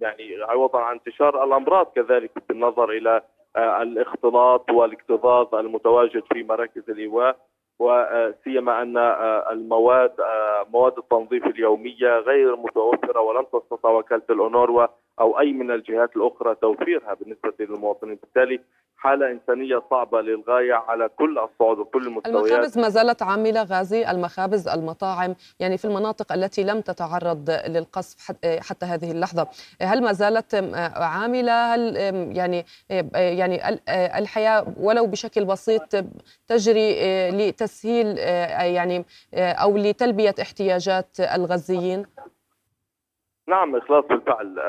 يعني 0.00 0.42
عوضا 0.42 0.80
عن 0.80 0.94
انتشار 0.94 1.44
الأمراض 1.44 1.86
كذلك 1.86 2.30
بالنظر 2.48 2.90
إلى 2.90 3.22
الاختلاط 3.56 4.70
والاكتظاظ 4.70 5.54
المتواجد 5.54 6.22
في 6.32 6.42
مراكز 6.42 6.90
الإيواء 6.90 7.36
وسيما 7.78 8.82
أن 8.82 8.96
آه، 8.96 9.52
المواد 9.52 10.20
آه، 10.20 10.66
مواد 10.72 10.98
التنظيف 10.98 11.46
اليومية 11.46 12.18
غير 12.18 12.56
متوفرة 12.56 13.20
ولم 13.20 13.44
تستطع 13.52 13.90
وكالة 13.90 14.22
الاونروا 14.30 14.86
أو 15.20 15.40
أي 15.40 15.52
من 15.52 15.70
الجهات 15.70 16.16
الأخرى 16.16 16.54
توفيرها 16.54 17.14
بالنسبة 17.14 17.52
للمواطنين، 17.60 18.14
بالتالي 18.14 18.60
حالة 18.96 19.30
إنسانية 19.30 19.82
صعبة 19.90 20.20
للغاية 20.20 20.74
على 20.74 21.08
كل 21.08 21.38
الصعود 21.38 21.78
وكل 21.78 22.06
المستويات. 22.06 22.46
المخابز 22.46 22.78
ما 22.78 22.88
زالت 22.88 23.22
عاملة 23.22 23.62
غازي 23.62 24.10
المخابز 24.10 24.68
المطاعم 24.68 25.34
يعني 25.60 25.78
في 25.78 25.84
المناطق 25.84 26.32
التي 26.32 26.64
لم 26.64 26.80
تتعرض 26.80 27.50
للقصف 27.50 28.32
حتى 28.60 28.86
هذه 28.86 29.10
اللحظة. 29.10 29.48
هل 29.82 30.02
ما 30.02 30.12
زالت 30.12 30.54
عاملة؟ 30.96 31.74
هل 31.74 31.96
يعني 32.36 32.64
يعني 33.14 33.80
الحياة 34.18 34.66
ولو 34.80 35.06
بشكل 35.06 35.44
بسيط 35.44 36.04
تجري 36.48 36.90
لتسهيل 37.30 38.18
يعني 38.76 39.04
أو 39.34 39.76
لتلبية 39.76 40.34
احتياجات 40.42 41.20
الغزيين؟ 41.20 42.06
نعم 43.48 43.76
إخلاص 43.76 44.04
بالفعل 44.04 44.60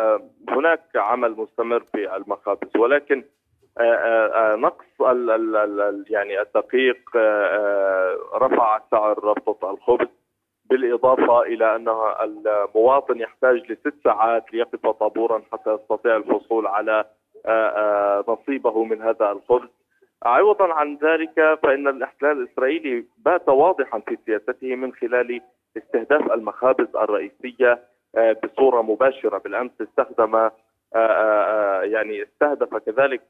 هناك 0.49 0.81
عمل 0.95 1.31
مستمر 1.31 1.79
في 1.79 2.15
المخابز 2.15 2.77
ولكن 2.77 3.23
آه، 3.79 3.81
آه، 3.81 4.53
آه، 4.53 4.55
نقص 4.55 4.85
يعني 6.09 6.41
الدقيق 6.41 6.97
رفع 8.35 8.81
سعر 8.91 9.23
ربطة 9.23 9.71
الخبز 9.71 10.07
بالإضافة 10.69 11.41
إلى 11.41 11.75
أن 11.75 11.89
المواطن 12.21 13.19
يحتاج 13.19 13.71
لست 13.71 13.93
ساعات 14.03 14.53
ليقف 14.53 14.87
طابورا 14.87 15.41
حتى 15.51 15.73
يستطيع 15.73 16.17
الحصول 16.17 16.67
على 16.67 17.05
نصيبه 18.27 18.83
من 18.83 19.01
هذا 19.01 19.31
الخبز. 19.31 19.69
عوضا 20.23 20.73
عن 20.73 20.97
ذلك 21.03 21.59
فإن 21.63 21.87
الاحتلال 21.87 22.31
الإسرائيلي 22.31 23.05
بات 23.17 23.49
واضحا 23.49 23.99
في 23.99 24.17
سياسته 24.25 24.75
من 24.75 24.93
خلال 24.93 25.41
استهداف 25.77 26.31
المخابز 26.31 26.95
الرئيسية 26.95 27.79
بصورة 28.17 28.81
مباشرة 28.81 29.37
بالأمس 29.37 29.71
استخدم 29.81 30.35
آه، 30.35 30.51
آه، 30.95 31.81
آه، 31.81 31.83
يعني 31.83 32.23
استهدف 32.23 32.75
كذلك 32.75 33.21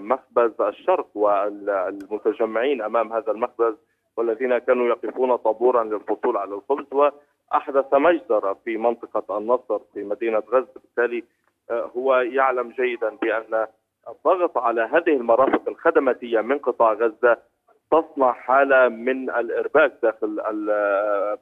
مخبز 0.00 0.60
الشرق 0.60 1.08
والمتجمعين 1.14 2.82
أمام 2.82 3.12
هذا 3.12 3.32
المخبز 3.32 3.74
والذين 4.16 4.58
كانوا 4.58 4.88
يقفون 4.88 5.36
طابورا 5.36 5.84
للحصول 5.84 6.36
على 6.36 6.54
الخبز 6.54 6.86
وأحدث 6.92 7.94
مجزرة 7.94 8.58
في 8.64 8.76
منطقة 8.76 9.38
النصر 9.38 9.78
في 9.94 10.02
مدينة 10.02 10.42
غزة. 10.52 10.68
بالتالي 10.74 11.24
هو 11.70 12.14
يعلم 12.16 12.68
جيدا 12.70 13.16
بأن 13.22 13.66
الضغط 14.08 14.58
على 14.58 14.80
هذه 14.80 15.16
المرافق 15.16 15.68
الخدماتية 15.68 16.40
من 16.40 16.58
قطاع 16.58 16.92
غزة 16.92 17.36
تصنع 17.90 18.32
حالة 18.32 18.88
من 18.88 19.30
الإرباك 19.30 19.92
داخل 20.02 20.40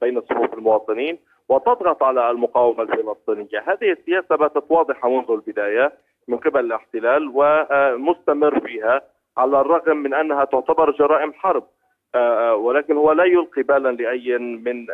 بين 0.00 0.21
صفوف 0.21 0.55
المواطنين 0.55 1.19
وتضغط 1.49 2.02
على 2.02 2.31
المقاومة 2.31 2.83
الفلسطينيه، 2.83 3.64
هذه 3.67 3.93
السياسة 3.93 4.37
باتت 4.37 4.64
واضحة 4.69 5.09
منذ 5.09 5.31
البداية 5.31 5.93
من 6.28 6.38
قبل 6.38 6.61
الاحتلال 6.61 7.33
ومستمر 7.35 8.61
فيها 8.61 9.02
على 9.37 9.61
الرغم 9.61 9.97
من 9.97 10.14
أنها 10.14 10.45
تعتبر 10.45 10.90
جرائم 10.90 11.33
حرب. 11.33 11.64
ولكن 12.55 12.97
هو 12.97 13.12
لا 13.12 13.25
يلقي 13.25 13.62
بالا 13.62 13.88
لأي 13.88 14.38
من 14.38 14.87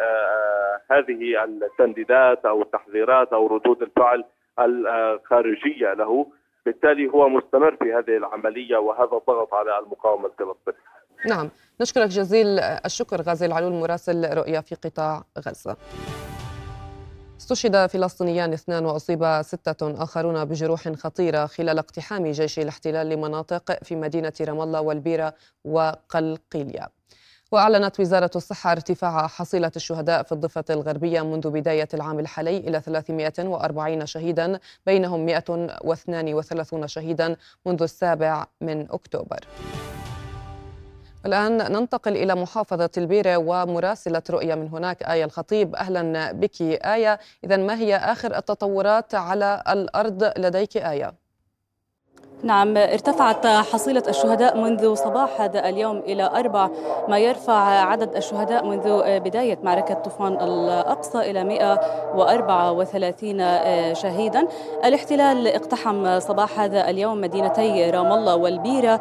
هذه 0.90 1.44
التنديدات 1.44 2.46
أو 2.46 2.62
التحذيرات 2.62 3.32
أو 3.32 3.46
ردود 3.46 3.82
الفعل 3.82 4.24
الخارجية 4.58 5.94
له، 5.94 6.26
بالتالي 6.66 7.08
هو 7.08 7.28
مستمر 7.28 7.76
في 7.76 7.94
هذه 7.94 8.16
العملية 8.16 8.76
وهذا 8.76 9.16
الضغط 9.16 9.54
على 9.54 9.78
المقاومة 9.78 10.26
الفلسطينيه. 10.26 10.93
نعم، 11.26 11.50
نشكرك 11.80 12.08
جزيل 12.08 12.58
الشكر 12.60 13.22
غازي 13.22 13.46
العلول 13.46 13.72
مراسل 13.72 14.34
رؤيا 14.34 14.60
في 14.60 14.74
قطاع 14.74 15.24
غزة. 15.38 15.76
استشهد 17.40 17.86
فلسطينيان 17.86 18.52
اثنان 18.52 18.84
وأصيب 18.86 19.42
ستة 19.42 20.02
آخرون 20.02 20.44
بجروح 20.44 20.88
خطيرة 20.88 21.46
خلال 21.46 21.78
اقتحام 21.78 22.30
جيش 22.30 22.58
الاحتلال 22.58 23.08
لمناطق 23.08 23.84
في 23.84 23.96
مدينة 23.96 24.32
رام 24.40 24.60
الله 24.60 24.80
والبيرة 24.80 25.34
وقلقيلية 25.64 26.88
وأعلنت 27.52 28.00
وزارة 28.00 28.30
الصحة 28.36 28.72
ارتفاع 28.72 29.26
حصيلة 29.26 29.72
الشهداء 29.76 30.22
في 30.22 30.32
الضفة 30.32 30.64
الغربية 30.70 31.22
منذ 31.22 31.50
بداية 31.50 31.88
العام 31.94 32.18
الحالي 32.18 32.56
إلى 32.56 32.80
340 32.80 34.06
شهيدا 34.06 34.58
بينهم 34.86 35.26
132 35.26 36.86
شهيدا 36.86 37.36
منذ 37.66 37.82
السابع 37.82 38.46
من 38.60 38.90
أكتوبر. 38.90 39.40
الآن 41.26 41.56
ننتقل 41.72 42.16
إلى 42.16 42.34
محافظة 42.34 42.90
البيرة 42.96 43.36
ومراسلة 43.36 44.22
رؤية 44.30 44.54
من 44.54 44.68
هناك 44.68 45.02
آية 45.02 45.24
الخطيب 45.24 45.74
أهلا 45.76 46.32
بك 46.32 46.62
آية 46.62 47.18
إذا 47.44 47.56
ما 47.56 47.78
هي 47.78 47.96
آخر 47.96 48.36
التطورات 48.36 49.14
على 49.14 49.62
الأرض 49.68 50.32
لديك 50.38 50.76
آية؟ 50.76 51.23
نعم 52.44 52.76
ارتفعت 52.76 53.46
حصيلة 53.46 54.02
الشهداء 54.08 54.56
منذ 54.56 54.94
صباح 54.94 55.40
هذا 55.40 55.68
اليوم 55.68 55.98
إلى 55.98 56.30
أربع 56.34 56.68
ما 57.08 57.18
يرفع 57.18 57.58
عدد 57.90 58.16
الشهداء 58.16 58.66
منذ 58.66 59.02
بداية 59.20 59.58
معركة 59.62 59.94
طوفان 59.94 60.32
الأقصى 60.32 61.18
إلى 61.18 61.44
134 61.44 63.94
شهيدا. 63.94 64.48
الاحتلال 64.84 65.48
اقتحم 65.48 66.20
صباح 66.20 66.60
هذا 66.60 66.90
اليوم 66.90 67.20
مدينتي 67.20 67.90
رام 67.90 68.12
الله 68.12 68.36
والبيرة 68.36 69.00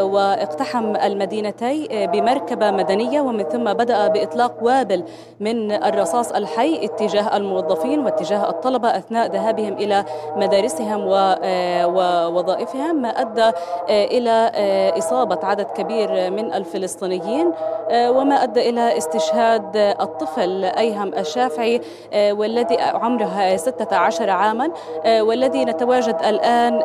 واقتحم 0.00 0.96
المدينتي 0.96 2.06
بمركبة 2.06 2.70
مدنية 2.70 3.20
ومن 3.20 3.44
ثم 3.44 3.72
بدأ 3.72 4.08
بإطلاق 4.08 4.52
وابل 4.62 5.04
من 5.40 5.72
الرصاص 5.72 6.32
الحي 6.32 6.84
اتجاه 6.84 7.36
الموظفين 7.36 8.04
واتجاه 8.04 8.50
الطلبة 8.50 8.96
أثناء 8.96 9.30
ذهابهم 9.30 9.72
إلى 9.72 10.04
مدارسهم 10.36 11.06
ووظائفهم. 11.06 12.79
ما 12.80 13.08
أدى 13.08 13.42
آه، 13.42 14.04
إلى 14.04 14.52
آه، 14.54 14.98
إصابة 14.98 15.38
عدد 15.42 15.66
كبير 15.66 16.30
من 16.30 16.52
الفلسطينيين 16.52 17.52
آه، 17.90 18.10
وما 18.10 18.42
أدى 18.42 18.70
إلى 18.70 18.98
استشهاد 18.98 19.76
الطفل 19.76 20.64
أيهم 20.64 21.14
الشافعي 21.14 21.80
والذي 22.14 22.76
عمره 22.80 23.56
16 23.56 24.30
عاما 24.30 24.70
والذي 25.06 25.64
نتواجد 25.64 26.16
الآن 26.24 26.78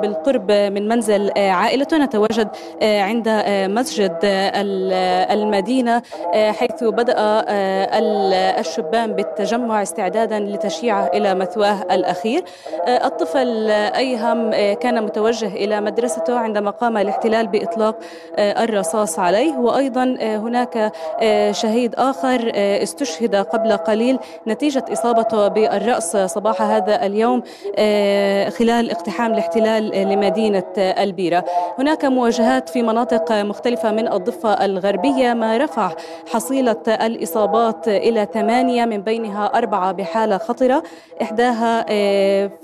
بالقرب 0.00 0.52
من 0.52 0.88
منزل 0.88 1.30
عائلته. 1.38 1.98
نتواجد 1.98 2.48
عند 2.82 3.28
مسجد 3.48 4.18
المدينة 5.30 6.02
حيث 6.34 6.84
بدأ 6.84 7.14
الشبان 8.60 9.12
بالتجمع 9.12 9.82
استعدادا 9.82 10.38
لتشييعه 10.38 11.06
إلى 11.06 11.34
مثواه 11.34 11.82
الأخير. 11.90 12.44
الطفل 12.88 13.70
أيهم 13.70 14.50
كان 14.74 15.04
متواجد 15.04 15.23
توجه 15.24 15.46
إلى 15.46 15.80
مدرسته 15.80 16.38
عندما 16.38 16.70
قام 16.70 16.96
الاحتلال 16.96 17.46
بإطلاق 17.46 17.98
آه، 18.36 18.64
الرصاص 18.64 19.18
عليه. 19.18 19.52
وأيضا 19.56 20.16
آه، 20.20 20.36
هناك 20.36 20.92
آه، 21.20 21.52
شهيد 21.52 21.94
آخر 21.94 22.52
استشهد 22.54 23.34
قبل 23.36 23.72
قليل 23.72 24.18
نتيجة 24.46 24.84
إصابته 24.92 25.48
بالرأس 25.48 26.16
صباح 26.16 26.62
هذا 26.62 27.06
اليوم 27.06 27.42
خلال 28.58 28.90
اقتحام 28.90 29.32
الاحتلال 29.32 30.08
لمدينة 30.08 30.72
ألبيرة. 30.78 31.44
هناك 31.78 32.04
مواجهات 32.04 32.68
في 32.68 32.82
مناطق 32.82 33.32
مختلفة 33.32 33.92
من 33.92 34.12
الضفة 34.12 34.64
الغربية 34.64 35.32
ما 35.32 35.56
رفع 35.56 35.90
حصيلة 36.32 36.82
الإصابات 36.88 37.88
إلى 37.88 38.28
ثمانية 38.34 38.84
من 38.84 39.02
بينها 39.02 39.46
أربعة 39.46 39.92
بحالة 39.92 40.38
خطرة 40.38 40.82
إحداها 41.22 41.82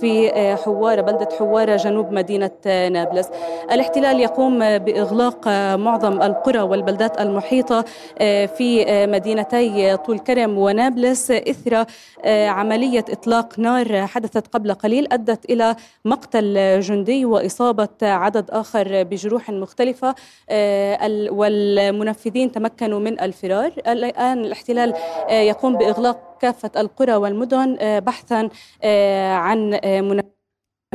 في 0.01 0.33
حوارة 0.65 1.01
بلدة 1.01 1.29
حوارة 1.39 1.77
جنوب 1.77 2.13
مدينة 2.13 2.50
نابلس. 2.67 3.29
الاحتلال 3.73 4.21
يقوم 4.21 4.79
بإغلاق 4.79 5.49
معظم 5.75 6.23
القرى 6.23 6.61
والبلدات 6.61 7.21
المحيطة 7.21 7.85
آه، 8.19 8.47
في 8.47 8.89
آه، 8.89 9.07
مدينتي 9.07 9.97
طول 9.97 10.19
كرم 10.19 10.59
ونابلس. 10.59 11.31
إثر 11.31 11.85
آه، 12.25 12.49
عملية 12.49 13.05
إطلاق 13.11 13.59
نار 13.59 14.07
حدثت 14.07 14.47
قبل 14.47 14.75
قليل 14.75 15.13
أدت 15.13 15.51
إلى 15.51 15.77
مقتل 16.05 16.81
جندي 16.81 17.25
وإصابة 17.25 17.89
عدد 18.03 18.51
آخر 18.51 19.03
بجروح 19.03 19.51
مختلفة. 19.51 20.15
والمنفذين 21.31 22.53
تمكنوا 22.53 23.01
من 23.01 23.21
الفرار. 23.21 23.73
الآن 23.89 24.45
الاحتلال 24.45 24.95
يقوم 25.31 25.77
بإغلاق 25.77 26.39
كافة 26.41 26.71
القرى 26.77 27.15
والمدن 27.15 28.01
بحثا 28.01 28.49
عن 29.35 29.71
منفذين. 29.85 30.40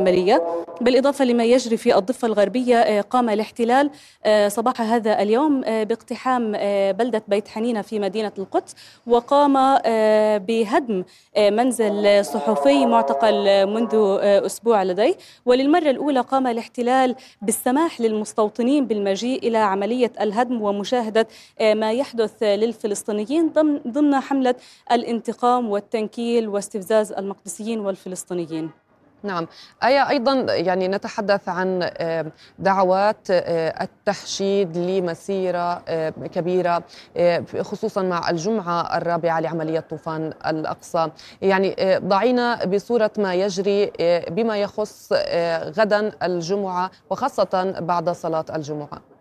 عملية 0.00 0.64
بالإضافة 0.80 1.24
لما 1.24 1.44
يجري 1.44 1.76
في 1.76 1.98
الضفة 1.98 2.26
الغربية 2.26 2.76
آه، 2.76 3.00
قام 3.00 3.30
الاحتلال 3.30 3.90
آه، 4.24 4.48
صباح 4.48 4.80
هذا 4.80 5.22
اليوم 5.22 5.64
آه، 5.64 5.84
باقتحام 5.84 6.52
بلدة 6.92 7.22
بيت 7.28 7.48
حنينة 7.48 7.82
في 7.82 7.98
مدينة 7.98 8.32
القدس 8.38 8.74
وقام 9.06 9.54
بهدم 10.38 11.04
منزل 11.38 12.24
صحفي 12.24 12.86
معتقل 12.86 13.66
منذ 13.66 14.18
أسبوع 14.22 14.82
لديه. 14.82 15.16
وللمرة 15.46 15.90
الأولى 15.90 16.20
قام 16.20 16.46
الاحتلال 16.46 17.16
بالسماح 17.42 18.00
للمستوطنين 18.00 18.86
بالمجيء 18.86 19.48
إلى 19.48 19.58
عملية 19.58 20.12
الهدم 20.20 20.62
ومشاهدة 20.62 21.28
ما 21.60 21.92
يحدث 21.92 22.42
للفلسطينيين 22.42 23.52
ضمن 23.88 24.20
حملة 24.20 24.54
الانتقام 24.92 25.70
والتنكيل 25.70 26.48
واستفزاز 26.48 27.12
المقدسيين 27.12 27.80
والفلسطينيين. 27.80 28.85
نعم. 29.26 29.46
آية 29.84 30.08
أيضا 30.08 30.34
يعني 30.54 30.88
نتحدث 30.88 31.48
عن 31.48 31.90
دعوات 32.58 33.16
التحشيد 33.30 34.76
لمسيرة 34.76 35.82
كبيرة 36.34 36.82
خصوصا 37.60 38.02
مع 38.02 38.30
الجمعة 38.30 38.96
الرابعة 38.96 39.40
لعملية 39.40 39.80
طوفان 39.80 40.32
الأقصى. 40.46 41.08
يعني 41.42 41.76
ضعينا 41.98 42.64
بصورة 42.64 43.10
ما 43.18 43.34
يجري 43.34 43.92
بما 44.28 44.56
يخص 44.56 45.12
غدا 45.78 46.12
الجمعة 46.22 46.90
وخاصة 47.10 47.74
بعد 47.80 48.10
صلاة 48.10 48.44
الجمعة. 48.54 49.15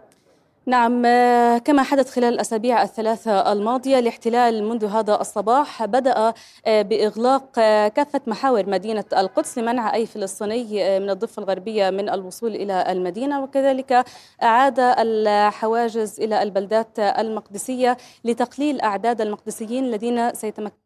نعم 0.67 1.06
آه، 1.06 1.58
كما 1.58 1.84
حدث 1.84 2.12
خلال 2.12 2.34
الأسابيع 2.34 2.84
الثلاثة 2.84 3.51
الماضية 3.51 3.99
الاحتلال 3.99 4.63
منذ 4.63 4.86
هذا 4.86 5.21
الصباح 5.21 5.86
بدأ 5.86 6.34
آه، 6.65 6.82
بإغلاق 6.82 7.60
آه، 7.60 7.88
كافة 7.88 8.21
محاور 8.28 8.69
مدينة 8.69 9.06
القدس 9.17 9.58
لمنع 9.58 9.93
أي 9.93 10.06
فلسطيني 10.06 10.99
من 10.99 11.10
الضفة 11.10 11.39
الغربية 11.43 11.89
من 11.89 12.10
الوصول 12.10 12.56
إلى 12.56 12.91
المدينة 12.91 13.43
وكذلك 13.43 14.06
أعاد 14.43 14.80
الحواجز 14.80 16.19
إلى 16.21 16.43
البلدات 16.43 16.99
المقدسية 16.99 17.97
لتقليل 18.23 18.82
أعداد 18.82 19.21
المقدسيين 19.21 19.84
الذين 19.86 20.34
سيتمكنون 20.34 20.80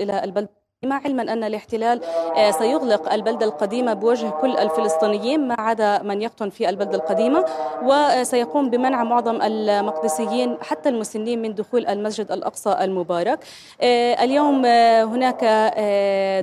إلى 0.00 0.24
البلد 0.24 0.48
مع 0.88 1.00
علما 1.04 1.22
أن 1.22 1.44
الاحتلال 1.44 2.00
آه، 2.36 2.50
سيغلق 2.50 3.12
البلدة 3.12 3.46
القديمة 3.46 3.94
بوجه 3.94 4.30
كل 4.30 4.56
الفلسطينيين 4.56 5.48
ما 5.48 5.54
عدا 5.58 6.02
من 6.02 6.22
يقطن 6.22 6.50
في 6.50 6.68
البلدة 6.68 6.96
القديمة 6.96 7.44
وسيقوم 7.82 8.70
بمنع 8.70 9.04
معظم 9.04 9.42
المقدسيين 9.42 10.56
حتى 10.60 10.88
المسنين 10.88 11.42
من 11.42 11.54
دخول 11.54 11.86
المسجد 11.86 12.32
الأقصى 12.32 12.76
المبارك. 12.80 13.38
آه، 13.80 14.24
اليوم 14.24 14.62
آه، 14.66 15.04
هناك 15.04 15.44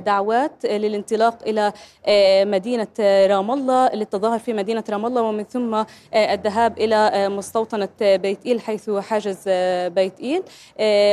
دعوات 0.06 0.66
للانطلاق 0.66 1.38
إلى 1.46 1.72
مدينة 2.44 2.86
رام 3.00 3.50
الله 3.50 3.88
للتظاهر 3.88 4.38
في 4.38 4.52
مدينة 4.52 4.84
رام 4.90 5.06
الله 5.06 5.22
ومن 5.22 5.44
ثم 5.44 5.84
الذهاب 6.14 6.78
إلى 6.78 7.28
مستوطنة 7.28 7.88
بيت 8.00 8.46
إيل 8.46 8.60
حيث 8.60 8.90
حاجز 8.90 9.48
بيت 9.88 10.20
إيل. 10.20 10.42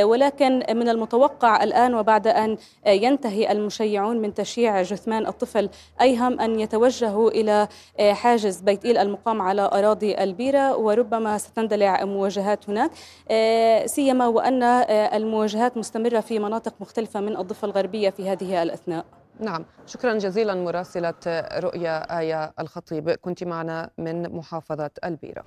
ولكن 0.04 0.62
من 0.70 0.88
المتوقع 0.88 1.62
الآن 1.64 1.94
وبعد 1.94 2.26
أن 2.26 2.56
ينتهي 2.86 3.21
ينتهي 3.24 3.52
المشيعون 3.52 4.16
من 4.22 4.34
تشييع 4.34 4.82
جثمان 4.82 5.26
الطفل 5.26 5.68
أيهم 6.00 6.40
أن 6.40 6.60
يتوجهوا 6.60 7.30
إلى 7.30 7.68
آه، 7.98 8.12
حاجز 8.12 8.60
بيت 8.60 8.84
إيل 8.84 8.98
المقام 8.98 9.42
على 9.42 9.62
أراضي 9.62 10.18
البيرة 10.18 10.76
وربما 10.76 11.38
ستندلع 11.38 12.04
مواجهات 12.04 12.70
هناك. 12.70 12.90
آه، 13.30 13.86
سيما 13.86 14.26
وأن 14.26 14.62
آه، 14.62 15.16
المواجهات 15.16 15.76
مستمرة 15.76 16.20
في 16.20 16.38
مناطق 16.38 16.74
مختلفة 16.80 17.20
من 17.20 17.36
الضفة 17.36 17.66
الغربية 17.66 18.10
في 18.10 18.30
هذه 18.30 18.62
الأثناء. 18.62 19.04
نعم. 19.40 19.64
شكرا 19.86 20.14
جزيلا 20.14 20.54
مراسلة 20.54 21.14
رؤيا 21.58 22.18
آية 22.18 22.52
الخطيب. 22.60 23.10
كنت 23.10 23.44
معنا 23.44 23.90
من 23.98 24.36
محافظة 24.36 24.90
البيرة. 25.04 25.44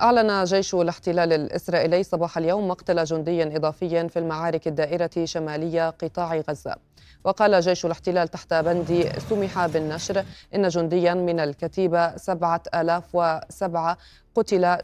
أعلن 0.00 0.44
جيش 0.44 0.74
الاحتلال 0.74 1.32
الإسرائيلي 1.32 2.02
صباح 2.02 2.38
اليوم 2.38 2.68
مقتل 2.68 3.04
جندي 3.04 3.56
إضافي 3.56 4.08
في 4.08 4.18
المعارك 4.18 4.68
الدائرة 4.68 5.10
شمالية 5.24 5.90
قطاع 5.90 6.36
غزة. 6.36 6.76
وقال 7.24 7.60
جيش 7.60 7.86
الاحتلال 7.86 8.28
تحت 8.28 8.54
بند 8.54 9.12
سمح 9.30 9.66
بالنشر 9.66 10.24
إن 10.54 10.68
جنديا 10.68 11.14
من 11.14 11.40
الكتيبة 11.40 12.16
7007 12.16 13.98
قتل 14.34 14.78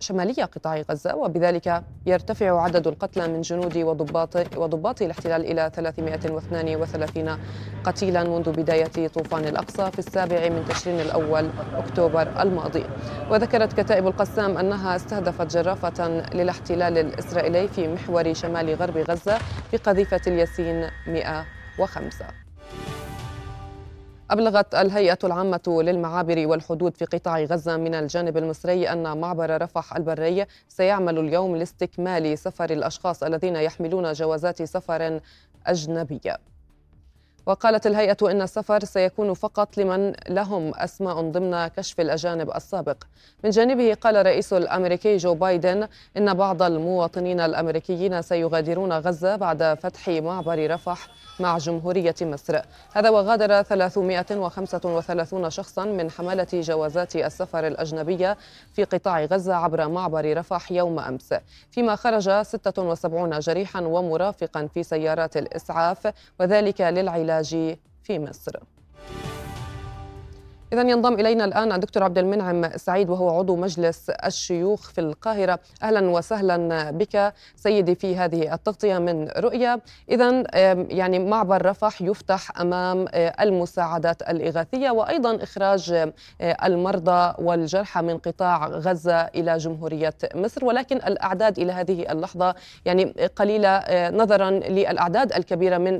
شمالية 0.00 0.44
قطاع 0.44 0.82
غزة 0.90 1.16
وبذلك 1.16 1.84
يرتفع 2.06 2.62
عدد 2.62 2.86
القتلى 2.86 3.28
من 3.28 3.40
جنود 3.40 3.76
وضباط 3.76 4.36
وضباط 4.56 5.02
الاحتلال 5.02 5.44
إلى 5.44 5.70
332 5.74 7.38
قتيلا 7.84 8.24
منذ 8.24 8.52
بداية 8.52 9.08
طوفان 9.08 9.44
الأقصى 9.46 9.90
في 9.90 9.98
السابع 9.98 10.48
من 10.48 10.64
تشرين 10.68 11.00
الأول 11.00 11.50
أكتوبر 11.74 12.42
الماضي. 12.42 12.84
وذكرت 13.30 13.80
كتائب 13.80 14.06
القسام 14.06 14.58
أنها 14.58 14.96
استهدفت 14.96 15.56
جرافة 15.56 16.08
للاحتلال 16.34 16.98
الإسرائيلي 16.98 17.68
في 17.68 17.88
محور 17.88 18.32
شمال 18.34 18.74
غرب 18.74 18.96
غزة 18.98 19.38
بقذيفة 19.72 20.20
الياسين 20.26 20.90
105 21.06 22.45
أبلغت 24.30 24.74
الهيئة 24.74 25.18
العامة 25.24 25.82
للمعابر 25.82 26.46
والحدود 26.46 26.96
في 26.96 27.04
قطاع 27.04 27.42
غزة 27.42 27.76
من 27.76 27.94
الجانب 27.94 28.36
المصري 28.36 28.88
أن 28.88 29.20
معبر 29.20 29.62
رفح 29.62 29.96
البري 29.96 30.46
سيعمل 30.68 31.18
اليوم 31.18 31.56
لاستكمال 31.56 32.38
سفر 32.38 32.70
الأشخاص 32.70 33.22
الذين 33.22 33.56
يحملون 33.56 34.12
جوازات 34.12 34.62
سفر 34.62 35.20
أجنبية. 35.66 36.38
وقالت 37.46 37.86
الهيئة 37.86 38.16
إن 38.22 38.42
السفر 38.42 38.84
سيكون 38.84 39.34
فقط 39.34 39.78
لمن 39.78 40.12
لهم 40.28 40.74
أسماء 40.74 41.30
ضمن 41.30 41.66
كشف 41.66 42.00
الأجانب 42.00 42.50
السابق. 42.56 42.96
من 43.44 43.50
جانبه 43.50 43.94
قال 43.94 44.16
الرئيس 44.16 44.52
الأمريكي 44.52 45.16
جو 45.16 45.34
بايدن 45.34 45.88
إن 46.16 46.34
بعض 46.34 46.62
المواطنين 46.62 47.40
الأمريكيين 47.40 48.22
سيغادرون 48.22 48.92
غزة 48.92 49.36
بعد 49.36 49.78
فتح 49.82 50.08
معبر 50.08 50.70
رفح 50.70 51.08
مع 51.40 51.58
جمهورية 51.58 52.14
مصر. 52.20 52.60
هذا 52.92 53.10
وغادر 53.10 53.62
335 53.62 55.50
شخصا 55.50 55.84
من 55.84 56.10
حملة 56.10 56.46
جوازات 56.52 57.16
السفر 57.16 57.66
الأجنبية 57.66 58.36
في 58.72 58.84
قطاع 58.84 59.24
غزة 59.24 59.54
عبر 59.54 59.88
معبر 59.88 60.38
رفح 60.38 60.72
يوم 60.72 60.98
أمس. 60.98 61.34
فيما 61.70 61.96
خرج 61.96 62.42
76 62.42 63.38
جريحا 63.38 63.80
ومرافقا 63.80 64.68
في 64.74 64.82
سيارات 64.82 65.36
الإسعاف 65.36 66.12
وذلك 66.40 66.80
للعلاج 66.80 67.35
في 68.02 68.18
مصر. 68.18 68.75
إذا 70.72 70.82
ينضم 70.82 71.14
إلينا 71.14 71.44
الآن 71.44 71.72
الدكتور 71.72 72.02
عبد 72.02 72.18
المنعم 72.18 72.76
سعيد 72.76 73.10
وهو 73.10 73.38
عضو 73.38 73.56
مجلس 73.56 74.10
الشيوخ 74.10 74.90
في 74.90 75.00
القاهرة. 75.00 75.58
أهلا 75.82 76.10
وسهلا 76.10 76.90
بك 76.90 77.34
سيدي 77.56 77.94
في 77.94 78.16
هذه 78.16 78.54
التغطية 78.54 78.98
من 78.98 79.28
رؤية. 79.28 79.80
إذا 80.10 80.44
يعني 80.90 81.18
معبر 81.18 81.66
رفح 81.66 82.02
يفتح 82.02 82.60
أمام 82.60 83.06
آه، 83.14 83.34
المساعدات 83.40 84.22
الإغاثية 84.22 84.90
وأيضا 84.90 85.42
إخراج 85.42 85.92
آه، 85.92 86.12
المرضى 86.64 87.34
والجرحى 87.38 88.02
من 88.02 88.18
قطاع 88.18 88.66
غزة 88.68 89.20
إلى 89.20 89.56
جمهورية 89.56 90.14
مصر. 90.34 90.64
ولكن 90.64 90.96
الأعداد 90.96 91.58
إلى 91.58 91.72
هذه 91.72 92.12
اللحظة 92.12 92.54
يعني 92.84 93.04
قليلة 93.36 93.68
آه، 93.68 94.10
نظرا 94.10 94.50
للأعداد 94.50 95.32
الكبيرة 95.32 95.78
من 95.78 95.98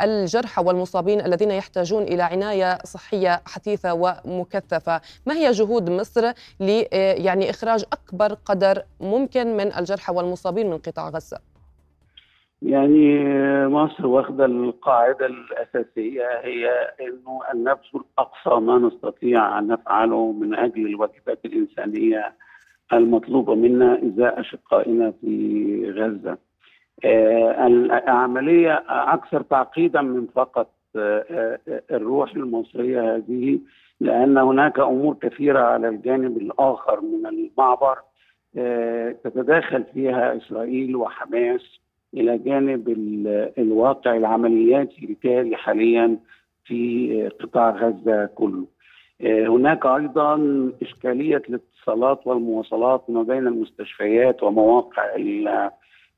الجرحى 0.00 0.62
والمصابين 0.62 1.20
الذين 1.20 1.50
يحتاجون 1.50 2.02
إلى 2.02 2.22
عناية 2.22 2.78
صحية 2.84 3.42
حثيثة. 3.46 3.67
حثيثة 3.68 3.94
ومكثفة 4.24 5.00
ما 5.26 5.34
هي 5.34 5.50
جهود 5.50 5.90
مصر 5.90 6.32
ل 6.60 6.84
يعني 7.26 7.50
إخراج 7.50 7.84
أكبر 7.92 8.34
قدر 8.44 8.82
ممكن 9.00 9.56
من 9.56 9.72
الجرحى 9.78 10.12
والمصابين 10.14 10.70
من 10.70 10.78
قطاع 10.78 11.08
غزة 11.08 11.38
يعني 12.62 13.26
مصر 13.68 14.06
واخدة 14.06 14.44
القاعدة 14.44 15.26
الأساسية 15.26 16.26
هي 16.44 16.70
إنه 17.00 17.40
ان 17.52 17.58
نبذل 17.64 18.04
اقصى 18.18 18.60
ما 18.60 18.78
نستطيع 18.78 19.58
أن 19.58 19.66
نفعله 19.66 20.32
من 20.32 20.54
أجل 20.54 20.86
الواجبات 20.86 21.38
الإنسانية 21.44 22.34
المطلوبة 22.92 23.54
منا 23.54 23.98
إزاء 24.06 24.40
أشقائنا 24.40 25.12
في 25.20 25.92
غزة. 25.96 26.38
آه 27.04 27.66
العملية 27.66 28.84
أكثر 28.88 29.42
تعقيدا 29.42 30.02
من 30.02 30.26
فقط 30.34 30.70
الروح 31.90 32.34
المصرية 32.34 33.16
هذه 33.16 33.58
لأن 34.00 34.38
هناك 34.38 34.78
أمور 34.78 35.16
كثيرة 35.22 35.60
على 35.60 35.88
الجانب 35.88 36.36
الآخر 36.36 37.00
من 37.00 37.26
المعبر 37.26 37.98
آه، 38.56 39.14
تتداخل 39.24 39.84
فيها 39.94 40.36
إسرائيل 40.36 40.96
وحماس 40.96 41.80
إلى 42.14 42.38
جانب 42.38 42.88
الواقع 43.58 44.16
العملياتي 44.16 45.04
الجاري 45.04 45.56
حاليا 45.56 46.18
في 46.64 47.30
قطاع 47.40 47.70
غزة 47.70 48.26
كله. 48.26 48.66
آه، 49.20 49.46
هناك 49.46 49.86
أيضا 49.86 50.36
إشكالية 50.82 51.42
الاتصالات 51.48 52.26
والمواصلات 52.26 53.10
ما 53.10 53.22
بين 53.22 53.46
المستشفيات 53.46 54.42
ومواقع 54.42 55.16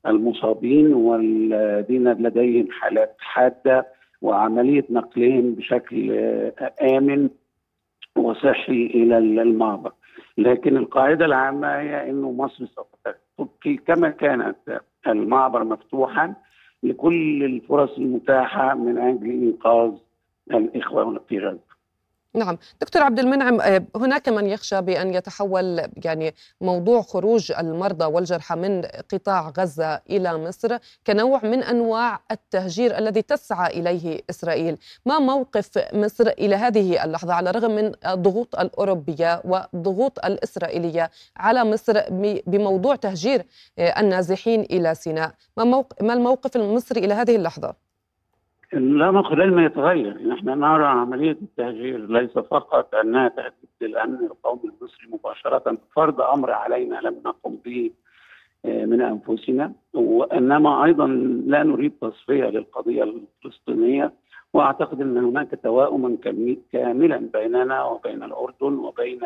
المصابين 0.07 0.93
والذين 0.93 2.13
لديهم 2.13 2.71
حالات 2.71 3.17
حادة 3.19 3.87
وعملية 4.23 4.85
نقلهم 4.91 5.55
بشكل 5.55 6.13
آمن 6.83 7.29
وصحي 8.17 8.87
إلى 8.87 9.19
المعبر. 9.19 9.93
لكن 10.39 10.77
القاعدة 10.77 11.25
العامة 11.25 11.69
هي 11.69 12.11
إنه 12.11 12.33
مصر 12.33 12.67
سوف 12.67 12.87
تبقي 13.39 13.77
كما 13.77 14.11
كانت 14.11 14.81
المعبر 15.07 15.65
مفتوحا 15.65 16.35
لكل 16.83 17.45
الفرص 17.45 17.99
المتاحة 17.99 18.75
من 18.75 18.99
أجل 18.99 19.31
إنقاذ 19.31 19.93
الإخوة 20.51 21.21
في 21.29 21.39
غزة. 21.39 21.70
نعم. 22.35 22.59
دكتور 22.81 23.03
عبد 23.03 23.19
المنعم 23.19 23.61
آه، 23.61 23.83
هناك 23.97 24.29
من 24.29 24.47
يخشى 24.47 24.81
بأن 24.81 25.15
يتحول 25.15 25.89
يعني 26.05 26.35
موضوع 26.61 27.03
خروج 27.03 27.53
المرضى 27.53 28.05
والجرحى 28.05 28.57
من 28.57 28.83
قطاع 29.13 29.53
غزة 29.59 30.01
إلى 30.11 30.39
مصر 30.39 30.79
كنوع 31.07 31.45
من 31.45 31.63
أنواع 31.63 32.21
التهجير 32.31 32.99
الذي 32.99 33.23
تسعى 33.23 33.81
إليه 33.81 34.21
إسرائيل. 34.31 34.79
ما 35.07 35.19
موقف 35.19 35.95
مصر 35.95 36.27
إلى 36.27 36.55
هذه 36.55 37.05
اللحظة 37.05 37.35
على 37.35 37.51
الرغم 37.51 37.71
من 37.71 37.93
الضغوط 38.07 38.59
الأوروبية 38.59 39.43
والضغوط 39.45 40.25
الإسرائيلية 40.25 41.11
على 41.37 41.65
مصر 41.65 42.03
بموضوع 42.47 42.97
تهجير 42.97 43.47
آه، 43.79 44.01
النازحين 44.01 44.61
إلى 44.61 44.95
سيناء؟ 44.95 45.33
ما, 45.57 45.85
ما 46.01 46.13
الموقف 46.13 46.57
المصري 46.57 47.05
إلى 47.05 47.15
هذه 47.15 47.37
اللحظة؟ 47.37 47.90
خلال 49.23 49.55
ما 49.55 49.65
يتغير. 49.65 50.29
نحن 50.29 50.49
نرى 50.49 50.87
عملية 50.87 51.37
التهجير 51.43 52.07
ليس 52.11 52.31
فقط 52.31 52.95
أنها 52.95 53.29
تهدد 53.29 53.53
للأمن 53.81 54.15
القومي 54.15 54.63
المصري 54.65 55.09
مباشرة. 55.13 55.79
فرض 55.97 56.21
أمر 56.21 56.51
علينا 56.51 57.01
لم 57.01 57.17
نقم 57.27 57.57
به 57.65 57.91
آه، 58.65 58.85
من 58.85 59.01
أنفسنا. 59.01 59.73
وإنما 59.95 60.85
أيضا 60.85 61.07
لا 61.47 61.63
نريد 61.63 61.93
تصفية 62.01 62.45
للقضية 62.45 63.03
الفلسطينية. 63.03 64.13
وأعتقد 64.53 65.01
أن 65.01 65.19
هناك 65.19 65.59
توائما 65.63 66.17
كاملا 66.73 67.29
بيننا 67.33 67.85
وبين 67.85 68.23
الأردن 68.23 68.75
وبين 68.79 69.21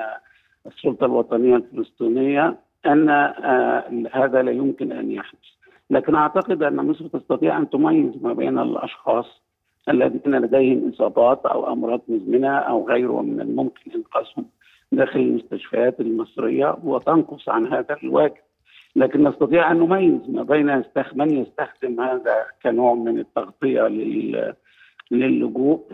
السلطة 0.66 1.06
الوطنية 1.06 1.56
الفلسطينية 1.56 2.56
أن 2.86 3.08
آه، 3.08 4.08
هذا 4.12 4.42
لا 4.42 4.50
يمكن 4.50 4.92
أن 4.92 5.10
يحدث. 5.10 5.63
لكن 5.90 6.14
أعتقد 6.14 6.62
أن 6.62 6.76
مصر 6.76 7.06
تستطيع 7.06 7.58
أن 7.58 7.70
تميز 7.70 8.22
ما 8.22 8.32
بين 8.32 8.58
الأشخاص 8.58 9.42
الذين 9.88 10.34
لديهم 10.34 10.88
إصابات 10.88 11.46
أو 11.46 11.72
أمراض 11.72 12.00
مزمنة 12.08 12.56
أو 12.58 12.88
غيره 12.88 13.22
من 13.22 13.40
الممكن 13.40 13.90
إنقاذهم 13.94 14.44
داخل 14.92 15.20
المستشفيات 15.20 16.00
المصرية 16.00 16.76
وتنقص 16.84 17.48
عن 17.48 17.66
هذا 17.66 17.96
الواجب. 18.02 18.34
لكن 18.96 19.28
نستطيع 19.28 19.70
أن 19.70 19.78
نميز 19.78 20.20
ما 20.28 20.42
بين 20.42 20.84
من 21.14 21.30
يستخدم 21.30 22.00
هذا 22.00 22.46
كنوع 22.62 22.94
من 22.94 23.18
التغطية 23.18 23.82
لل 23.82 24.54
للجوء 25.10 25.86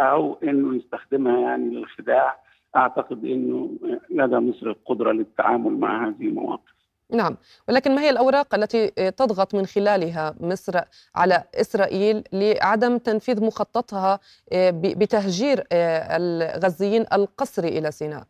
أو 0.00 0.38
إنه 0.42 0.76
يستخدمها 0.76 1.38
يعني 1.40 1.74
للخداع 1.74 2.36
أعتقد 2.76 3.24
إنه 3.24 3.70
لدى 4.10 4.36
مصر 4.36 4.66
القدرة 4.66 5.12
للتعامل 5.12 5.72
مع 5.78 6.08
هذه 6.08 6.26
المواقف. 6.28 6.77
نعم. 7.12 7.36
ولكن 7.68 7.94
ما 7.94 8.00
هي 8.02 8.10
الأوراق 8.10 8.54
التي 8.54 8.90
تضغط 8.90 9.54
من 9.54 9.66
خلالها 9.66 10.34
مصر 10.40 10.80
على 11.14 11.44
إسرائيل 11.54 12.24
لعدم 12.32 12.98
تنفيذ 12.98 13.44
مخططها 13.44 14.18
آه، 14.52 14.70
بتهجير 14.70 15.64
آه، 15.72 16.16
الغزيين 16.16 17.04
القسري 17.12 17.68
إلى 17.68 17.90
سيناء؟ 17.90 18.22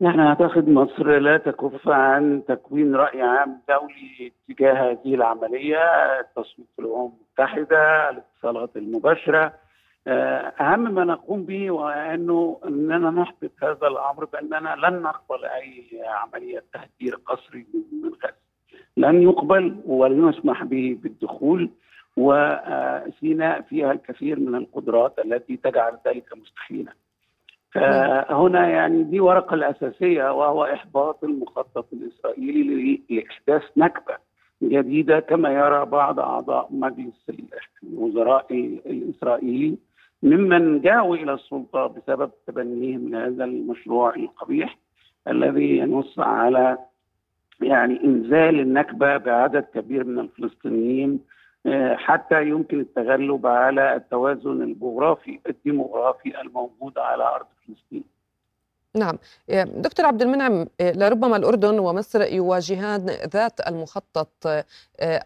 نحن 0.00 0.16
نعتقد 0.16 0.68
مصر 0.68 1.18
لا 1.18 1.36
تكف 1.36 1.88
عن 1.88 2.42
تكوين 2.48 2.94
رأي 2.94 3.22
عام 3.22 3.60
دولي 3.68 4.32
تجاه 4.48 4.72
هذه 4.72 5.14
العملية 5.14 5.78
التصويت 6.20 6.68
في 6.76 6.82
الأمم 6.82 7.12
المتحدة 7.38 8.10
الاتصالات 8.10 8.76
المباشرة. 8.76 9.44
آه، 9.44 9.52
أهم 10.06 10.94
ما 10.94 11.04
نقوم 11.04 11.42
به 11.42 11.68
هو 11.70 11.88
انه 11.88 12.60
إننا 12.66 13.10
نحبط 13.10 13.50
هذا 13.62 13.86
الأمر 13.86 14.24
بأننا 14.24 14.76
لن 14.86 15.02
نقبل 15.02 15.44
أي 15.44 15.84
عملية 16.06 16.64
تهجير 16.72 17.14
قسري 17.26 17.66
من 17.92 18.08
غزه. 18.08 18.34
لن 18.96 19.22
يقبل 19.22 19.76
ولن 19.86 20.28
يسمح 20.28 20.64
به 20.64 20.98
بالدخول 21.02 21.70
وسيناء 22.16 23.60
فيها 23.60 23.92
الكثير 23.92 24.40
من 24.40 24.54
القدرات 24.54 25.18
التي 25.18 25.56
تجعل 25.56 25.98
ذلك 26.06 26.36
مستحيلا. 26.36 26.92
فهنا 27.72 28.68
يعني 28.68 29.02
دي 29.02 29.20
ورقة 29.20 29.54
الأساسية 29.54 30.32
وهو 30.32 30.64
إحباط 30.64 31.24
المخطط 31.24 31.86
الإسرائيلي 31.92 33.00
لإحداث 33.10 33.62
نكبه 33.76 34.16
جديدة 34.62 35.20
كما 35.20 35.52
يرى 35.52 35.84
بعض 35.84 36.20
أعضاء 36.20 36.68
مجلس 36.70 37.30
الوزراء 37.82 38.46
الإسرائيلي 38.86 39.78
ممن 40.22 40.80
جاءوا 40.80 41.16
إلى 41.16 41.34
السلطة 41.34 41.86
بسبب 41.86 42.30
تبنيهم 42.46 43.08
لهذا 43.08 43.44
المشروع 43.44 44.14
القبيح 44.14 44.78
الذي 45.28 45.78
ينص 45.78 46.18
على 46.18 46.78
يعني 47.60 48.04
إنزال 48.04 48.60
النكبة 48.60 49.16
بعدد 49.16 49.62
كبير 49.74 50.04
من 50.04 50.18
الفلسطينيين 50.18 51.20
آه، 51.66 51.94
حتى 51.96 52.48
يمكن 52.48 52.80
التغلب 52.80 53.46
على 53.46 53.96
التوازن 53.96 54.62
الجغرافي 54.62 55.40
الديموغرافي 55.48 56.40
الموجود 56.40 56.98
على 56.98 57.24
أرض 57.24 57.46
فلسطين. 57.66 58.04
نعم. 58.96 59.18
دكتور 59.64 60.06
عبد 60.06 60.22
المنعم 60.22 60.66
لربما 60.80 61.36
الأردن 61.36 61.78
ومصر 61.78 62.22
يواجهان 62.32 63.06
ذات 63.06 63.68
المخطط 63.68 64.46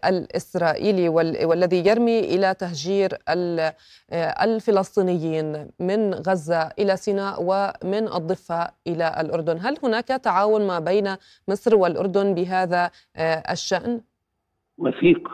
الإسرائيلي 0.05 1.09
والذي 1.45 1.87
يرمي 1.87 2.19
إلى 2.19 2.53
تهجير 2.53 3.17
الفلسطينيين 4.43 5.67
من 5.79 6.13
غزة 6.13 6.69
إلى 6.79 6.97
سيناء 6.97 7.35
ومن 7.41 8.07
الضفة 8.07 8.71
إلى 8.87 9.15
الأردن. 9.19 9.57
هل 9.61 9.77
هناك 9.83 10.07
تعاون 10.07 10.67
ما 10.67 10.79
بين 10.79 11.15
مصر 11.47 11.75
والأردن 11.75 12.33
بهذا 12.33 12.91
الشأن؟ 13.51 14.01
وثيق. 14.77 15.29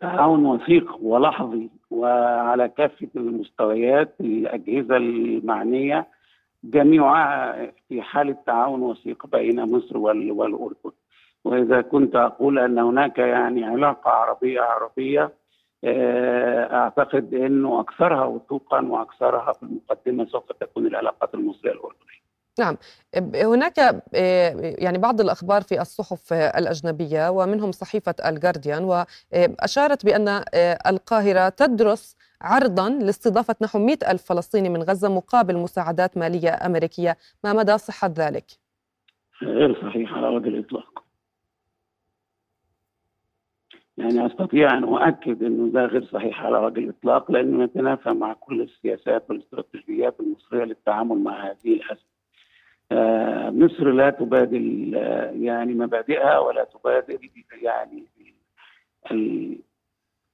تعاون 0.00 0.46
وثيق 0.46 0.96
ولحظي 1.02 1.70
وعلى 1.90 2.68
كافة 2.68 3.08
المستويات 3.16 4.14
الأجهزة 4.20 4.96
المعنية 4.96 6.19
جميعها 6.64 7.72
في 7.88 8.02
حالة 8.02 8.36
تعاون 8.46 8.82
وثيق 8.82 9.26
بين 9.26 9.60
مصر 9.60 9.98
والأردن. 9.98 10.92
وإذا 11.44 11.80
كنت 11.80 12.16
أقول 12.16 12.58
أن 12.58 12.78
هناك 12.78 13.18
يعني 13.18 13.64
علاقة 13.64 14.10
عربية 14.10 14.60
عربية 14.60 15.32
آه، 15.84 16.74
أعتقد 16.74 17.34
أنه 17.34 17.80
أكثرها 17.80 18.24
وثوقا 18.24 18.80
وأكثرها 18.80 19.52
في 19.52 19.62
المقدمة 19.62 20.26
سوف 20.26 20.52
تكون 20.52 20.86
العلاقات 20.86 21.34
المصرية 21.34 21.72
الأردنية. 21.72 22.20
نعم. 22.58 22.76
هناك 23.34 23.78
آه، 23.78 24.74
يعني 24.78 24.98
بعض 24.98 25.20
الأخبار 25.20 25.62
في 25.62 25.80
الصحف 25.80 26.32
الأجنبية 26.32 27.30
ومنهم 27.30 27.72
صحيفة 27.72 28.14
الجارديان 28.26 28.84
وأشارت 28.84 30.04
بأن 30.04 30.28
آه، 30.28 30.78
القاهرة 30.86 31.48
تدرس 31.48 32.16
عرضا 32.42 32.88
لاستضافة 32.88 33.56
نحو 33.62 33.78
100 33.78 33.96
ألف 34.10 34.22
فلسطيني 34.22 34.68
من 34.68 34.82
غزة 34.82 35.08
مقابل 35.14 35.56
مساعدات 35.56 36.18
مالية 36.18 36.66
أمريكية 36.66 37.16
ما 37.44 37.52
مدى 37.52 37.78
صحة 37.78 38.08
ذلك؟ 38.18 38.44
غير 39.42 39.82
صحيح 39.82 40.12
على 40.12 40.28
وجه 40.28 40.48
الإطلاق 40.48 41.04
يعني 43.98 44.26
أستطيع 44.26 44.78
أن 44.78 44.84
أؤكد 44.84 45.42
إنه 45.42 45.72
ده 45.72 45.84
غير 45.84 46.04
صحيح 46.04 46.42
على 46.42 46.58
وجه 46.58 46.80
الإطلاق 46.80 47.30
لأنه 47.30 47.64
يتنافى 47.64 48.10
مع 48.10 48.32
كل 48.32 48.62
السياسات 48.62 49.30
والاستراتيجيات 49.30 50.20
المصرية 50.20 50.64
للتعامل 50.64 51.18
مع 51.18 51.44
هذه 51.46 51.72
الأزمة. 51.72 52.10
آه 52.92 53.50
مصر 53.50 53.90
لا 53.90 54.10
تبادل 54.10 54.94
آه 54.96 55.30
يعني 55.30 55.74
مبادئها 55.74 56.38
ولا 56.38 56.64
تبادل 56.64 57.18
يعني 57.62 58.04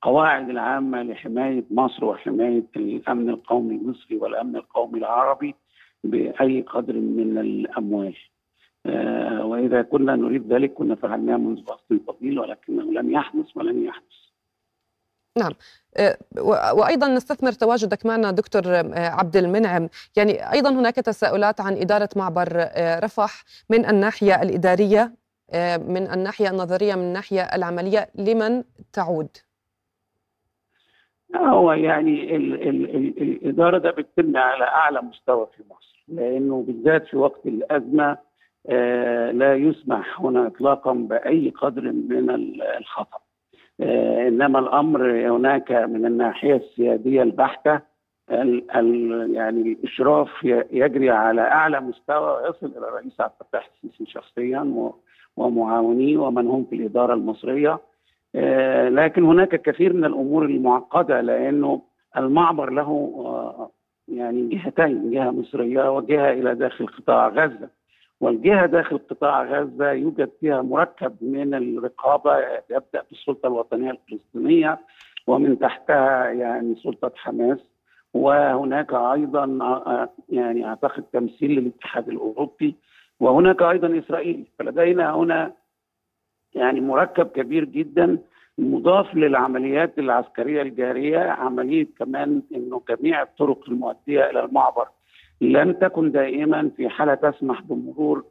القواعد 0.06 0.50
العامة 0.50 1.02
لحماية 1.02 1.64
مصر 1.70 2.04
وحماية 2.04 2.64
الأمن 2.76 3.30
القومي 3.30 3.74
المصري 3.74 4.16
والأمن 4.16 4.56
القومي 4.56 4.98
العربي 4.98 5.54
بأي 6.04 6.60
قدر 6.60 6.92
من 6.92 7.38
الأموال. 7.38 8.16
آه 8.86 9.46
وإذا 9.46 9.82
كنا 9.82 10.16
نريد 10.16 10.52
ذلك 10.52 10.72
كنا 10.72 10.94
فعلناه 10.94 11.36
منذ 11.36 11.60
وقت 11.68 11.92
طويل 12.06 12.38
ولكنه 12.38 12.92
لم 12.92 13.10
يحدث 13.10 13.56
ولن 13.56 13.84
يحدث. 13.84 14.16
نعم. 15.38 15.52
آه، 15.96 16.18
وأيضا 16.74 17.08
نستثمر 17.08 17.52
تواجدك 17.52 18.06
معنا 18.06 18.30
دكتور 18.30 18.62
آه، 18.66 18.92
عبد 18.94 19.36
المنعم. 19.36 19.88
يعني 20.16 20.52
أيضا 20.52 20.70
هناك 20.70 20.94
تساؤلات 20.94 21.60
عن 21.60 21.76
إدارة 21.76 22.08
معبر 22.16 22.68
رفح 23.04 23.44
من 23.70 23.86
الناحية 23.86 24.42
الإدارية 24.42 25.12
من 25.88 26.10
الناحية 26.12 26.50
النظرية 26.50 26.94
من 26.94 27.02
الناحية 27.02 27.42
العملية. 27.42 28.08
لمن 28.14 28.64
تعود؟ 28.92 29.28
هو 31.34 31.72
يعني 31.72 32.36
ال 32.36 32.54
ال 32.68 32.96
ال 32.96 33.22
الإدارة 33.22 33.78
ده 33.78 33.90
بتتم 33.90 34.36
على 34.36 34.64
أعلى 34.64 35.02
مستوى 35.02 35.46
في 35.56 35.62
مصر 35.70 36.04
لأنه 36.08 36.64
بالذات 36.66 37.06
في 37.06 37.16
وقت 37.16 37.46
الأزمة 37.46 38.18
آه 38.68 39.30
لا 39.30 39.54
يسمح 39.54 40.20
هنا 40.20 40.46
اطلاقا 40.46 40.92
بأي 40.92 41.50
قدر 41.50 41.82
من 41.82 42.30
الخطأ. 42.78 43.18
آه 43.80 44.28
إنما 44.28 44.58
الأمر 44.58 45.28
هناك 45.36 45.72
من 45.72 46.06
الناحية 46.06 46.56
السيادية 46.56 47.22
البحتة 47.22 47.80
ال 48.30 48.70
ال 48.76 49.30
يعني 49.34 49.60
الإشراف 49.62 50.28
يجري 50.72 51.10
على 51.10 51.40
أعلى 51.40 51.80
مستوى 51.80 52.42
يصل 52.48 52.66
إلى 52.66 52.88
الرئيس 52.88 53.20
عبد 53.20 53.32
الفتاح 53.40 53.70
السيسي 53.84 54.06
شخصيا 54.10 54.90
ومعاونيه 55.36 56.18
ومن 56.18 56.46
هم 56.46 56.64
في 56.70 56.76
الإدارة 56.76 57.14
المصرية. 57.14 57.70
آه، 57.72 57.80
لكن 58.88 59.24
هناك 59.24 59.62
كثير 59.62 59.92
من 59.92 60.04
الأمور 60.04 60.44
المعقدة 60.44 61.20
لأنه 61.20 61.82
المعبر 62.16 62.70
له 62.70 63.12
آه، 63.24 63.70
يعني 64.08 64.48
جهتين 64.48 65.10
جهة 65.10 65.30
مصرية 65.30 65.96
وجهة 65.96 66.32
إلى 66.32 66.54
داخل 66.54 66.86
قطاع 66.86 67.28
غزة. 67.28 67.68
والجهة 68.20 68.66
داخل 68.66 68.98
قطاع 68.98 69.42
غزة 69.44 69.90
يوجد 69.92 70.30
فيها 70.40 70.62
مركب 70.62 71.16
من 71.20 71.54
الرقابة 71.54 72.38
يبدأ 72.70 73.02
بالسلطة 73.10 73.46
الوطنية 73.46 73.90
الفلسطينية 73.90 74.78
ومن 75.26 75.58
تحتها 75.58 76.24
يعني 76.24 76.74
سلطة 76.74 77.12
حماس. 77.16 77.58
وهناك 78.14 78.94
أيضا 78.94 79.58
آه، 79.62 80.08
يعني 80.28 80.66
أعتقد 80.66 81.02
تمثيل 81.12 81.50
للاتحاد 81.50 82.08
الأوروبي. 82.08 82.74
وهناك 83.20 83.62
أيضا 83.62 83.98
إسرائيل. 83.98 84.46
فلدينا 84.58 85.14
هنا 85.14 85.52
يعني 86.56 86.80
مركب 86.80 87.26
كبير 87.26 87.64
جدا 87.64 88.18
مضاف 88.58 89.14
للعمليات 89.14 89.98
العسكرية 89.98 90.62
الجارية 90.62 91.18
عملية 91.18 91.86
كمان 91.98 92.42
إنه 92.54 92.82
جميع 92.88 93.22
الطرق 93.22 93.68
المؤدية 93.68 94.30
إلى 94.30 94.44
المعبر. 94.44 94.88
لن 95.40 95.78
تكن 95.78 96.12
دائما 96.12 96.70
في 96.76 96.88
حالة 96.88 97.14
تسمح 97.14 97.62
بمرور 97.62 98.24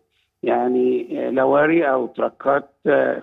يعني 0.43 1.07
لواري 1.31 1.89
أو 1.89 2.07
تركات 2.07 2.69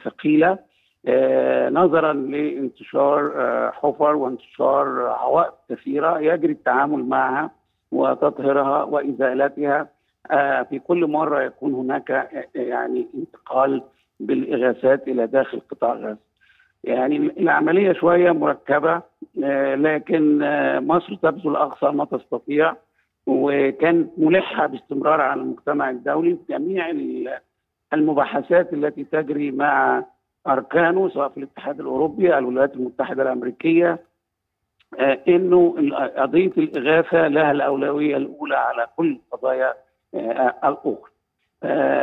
ثقيلة 0.05 0.59
آه، 1.07 1.69
نظرا 1.71 2.13
لانتشار 2.13 3.33
آه، 3.37 3.71
حفر 3.71 4.17
وانتشار 4.17 5.07
عوائق 5.07 5.55
كثيرة 5.71 6.21
يجري 6.21 6.53
التعامل 6.53 7.05
معها 7.05 7.51
وتطهيرها 7.93 8.83
وإزالتها. 8.83 9.89
آه، 10.31 10.63
في 10.63 10.79
كل 10.79 11.07
مرة 11.07 11.43
يكون 11.43 11.75
هناك 11.75 12.31
يعني 12.55 13.09
انتقال 13.15 13.83
بالإغاثات 14.27 15.09
إلى 15.09 15.27
داخل 15.27 15.61
قطاع 15.71 15.95
غزة. 15.95 16.33
يعني 16.85 17.17
العملية 17.17 17.93
شوية 17.93 18.31
مركبة 18.31 19.03
آه، 19.45 19.75
لكن 19.75 20.43
آه، 20.43 20.81
مصر 20.81 21.15
تبذل 21.15 21.57
أقصى 21.57 21.87
ما 21.87 22.05
تستطيع 22.05 22.75
وكانت 23.27 24.11
ملحة 24.19 24.67
باستمرار 24.67 25.21
على 25.21 25.41
المجتمع 25.41 25.91
الدولي 25.91 26.37
في 26.37 26.53
جميع 26.53 26.93
المباحثات 27.93 28.73
التي 28.73 29.05
تجري 29.05 29.51
مع 29.51 30.05
أركانه 30.47 31.09
سواء 31.09 31.29
في 31.29 31.37
الاتحاد 31.37 31.81
الأوروبي 31.81 32.39
الولايات 32.39 32.75
المتحدة 32.75 33.23
الأمريكية 33.23 33.99
آه، 34.99 35.19
إنه 35.29 35.75
قضية 36.17 36.53
الإغاثة 36.59 37.29
لها 37.29 37.51
الأولوية 37.51 38.17
الأولى 38.17 38.57
على 38.57 38.87
كل 38.97 39.19
القضايا 39.27 39.75
الأخرى. 40.15 41.12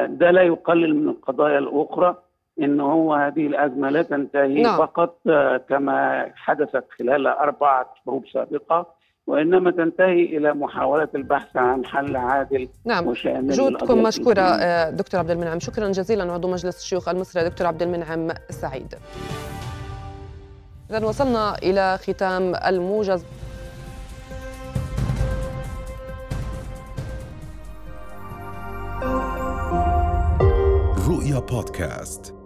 ده 0.05 0.31
لا 0.31 0.41
يقلل 0.41 0.95
من 0.95 1.09
القضايا 1.09 1.59
الأخرى 1.59 2.15
إن 2.61 2.79
هو 2.79 3.13
هذه 3.13 3.47
الأزمة 3.47 3.89
لا 3.89 4.01
تنتهي 4.01 4.61
نعم. 4.61 4.77
فقط 4.77 5.17
آه، 5.27 5.57
كما 5.57 6.29
حدثت 6.35 6.83
خلال 6.99 7.27
اربعه 7.27 7.93
حروب 8.05 8.25
سابقة 8.33 8.85
وإنما 9.27 9.71
تنتهي 9.71 10.23
إلى 10.23 10.53
محاولة 10.53 11.07
البحث 11.15 11.57
عن 11.57 11.85
حل 11.85 12.15
عادل 12.15 12.67
نعم. 12.85 13.07
وشامل 13.07 13.49
جهودكم 13.49 14.03
مشكورة 14.03 14.41
آه، 14.41 14.89
دكتور 14.89 15.19
عبد 15.19 15.31
المنعم 15.31 15.59
شكرا 15.59 15.87
جزيلا 15.87 16.33
عضو 16.33 16.47
مجلس 16.47 16.77
الشيوخ 16.77 17.09
المصري 17.09 17.49
دكتور 17.49 17.67
عبد 17.67 17.81
المنعم 17.81 18.27
سعيد 18.49 18.95
اذا 20.89 21.05
وصلنا 21.05 21.55
إلى 21.63 21.97
ختام 21.97 22.55
الموجز 22.55 23.25
رؤيا 31.29 31.39
بودكاست 31.39 32.38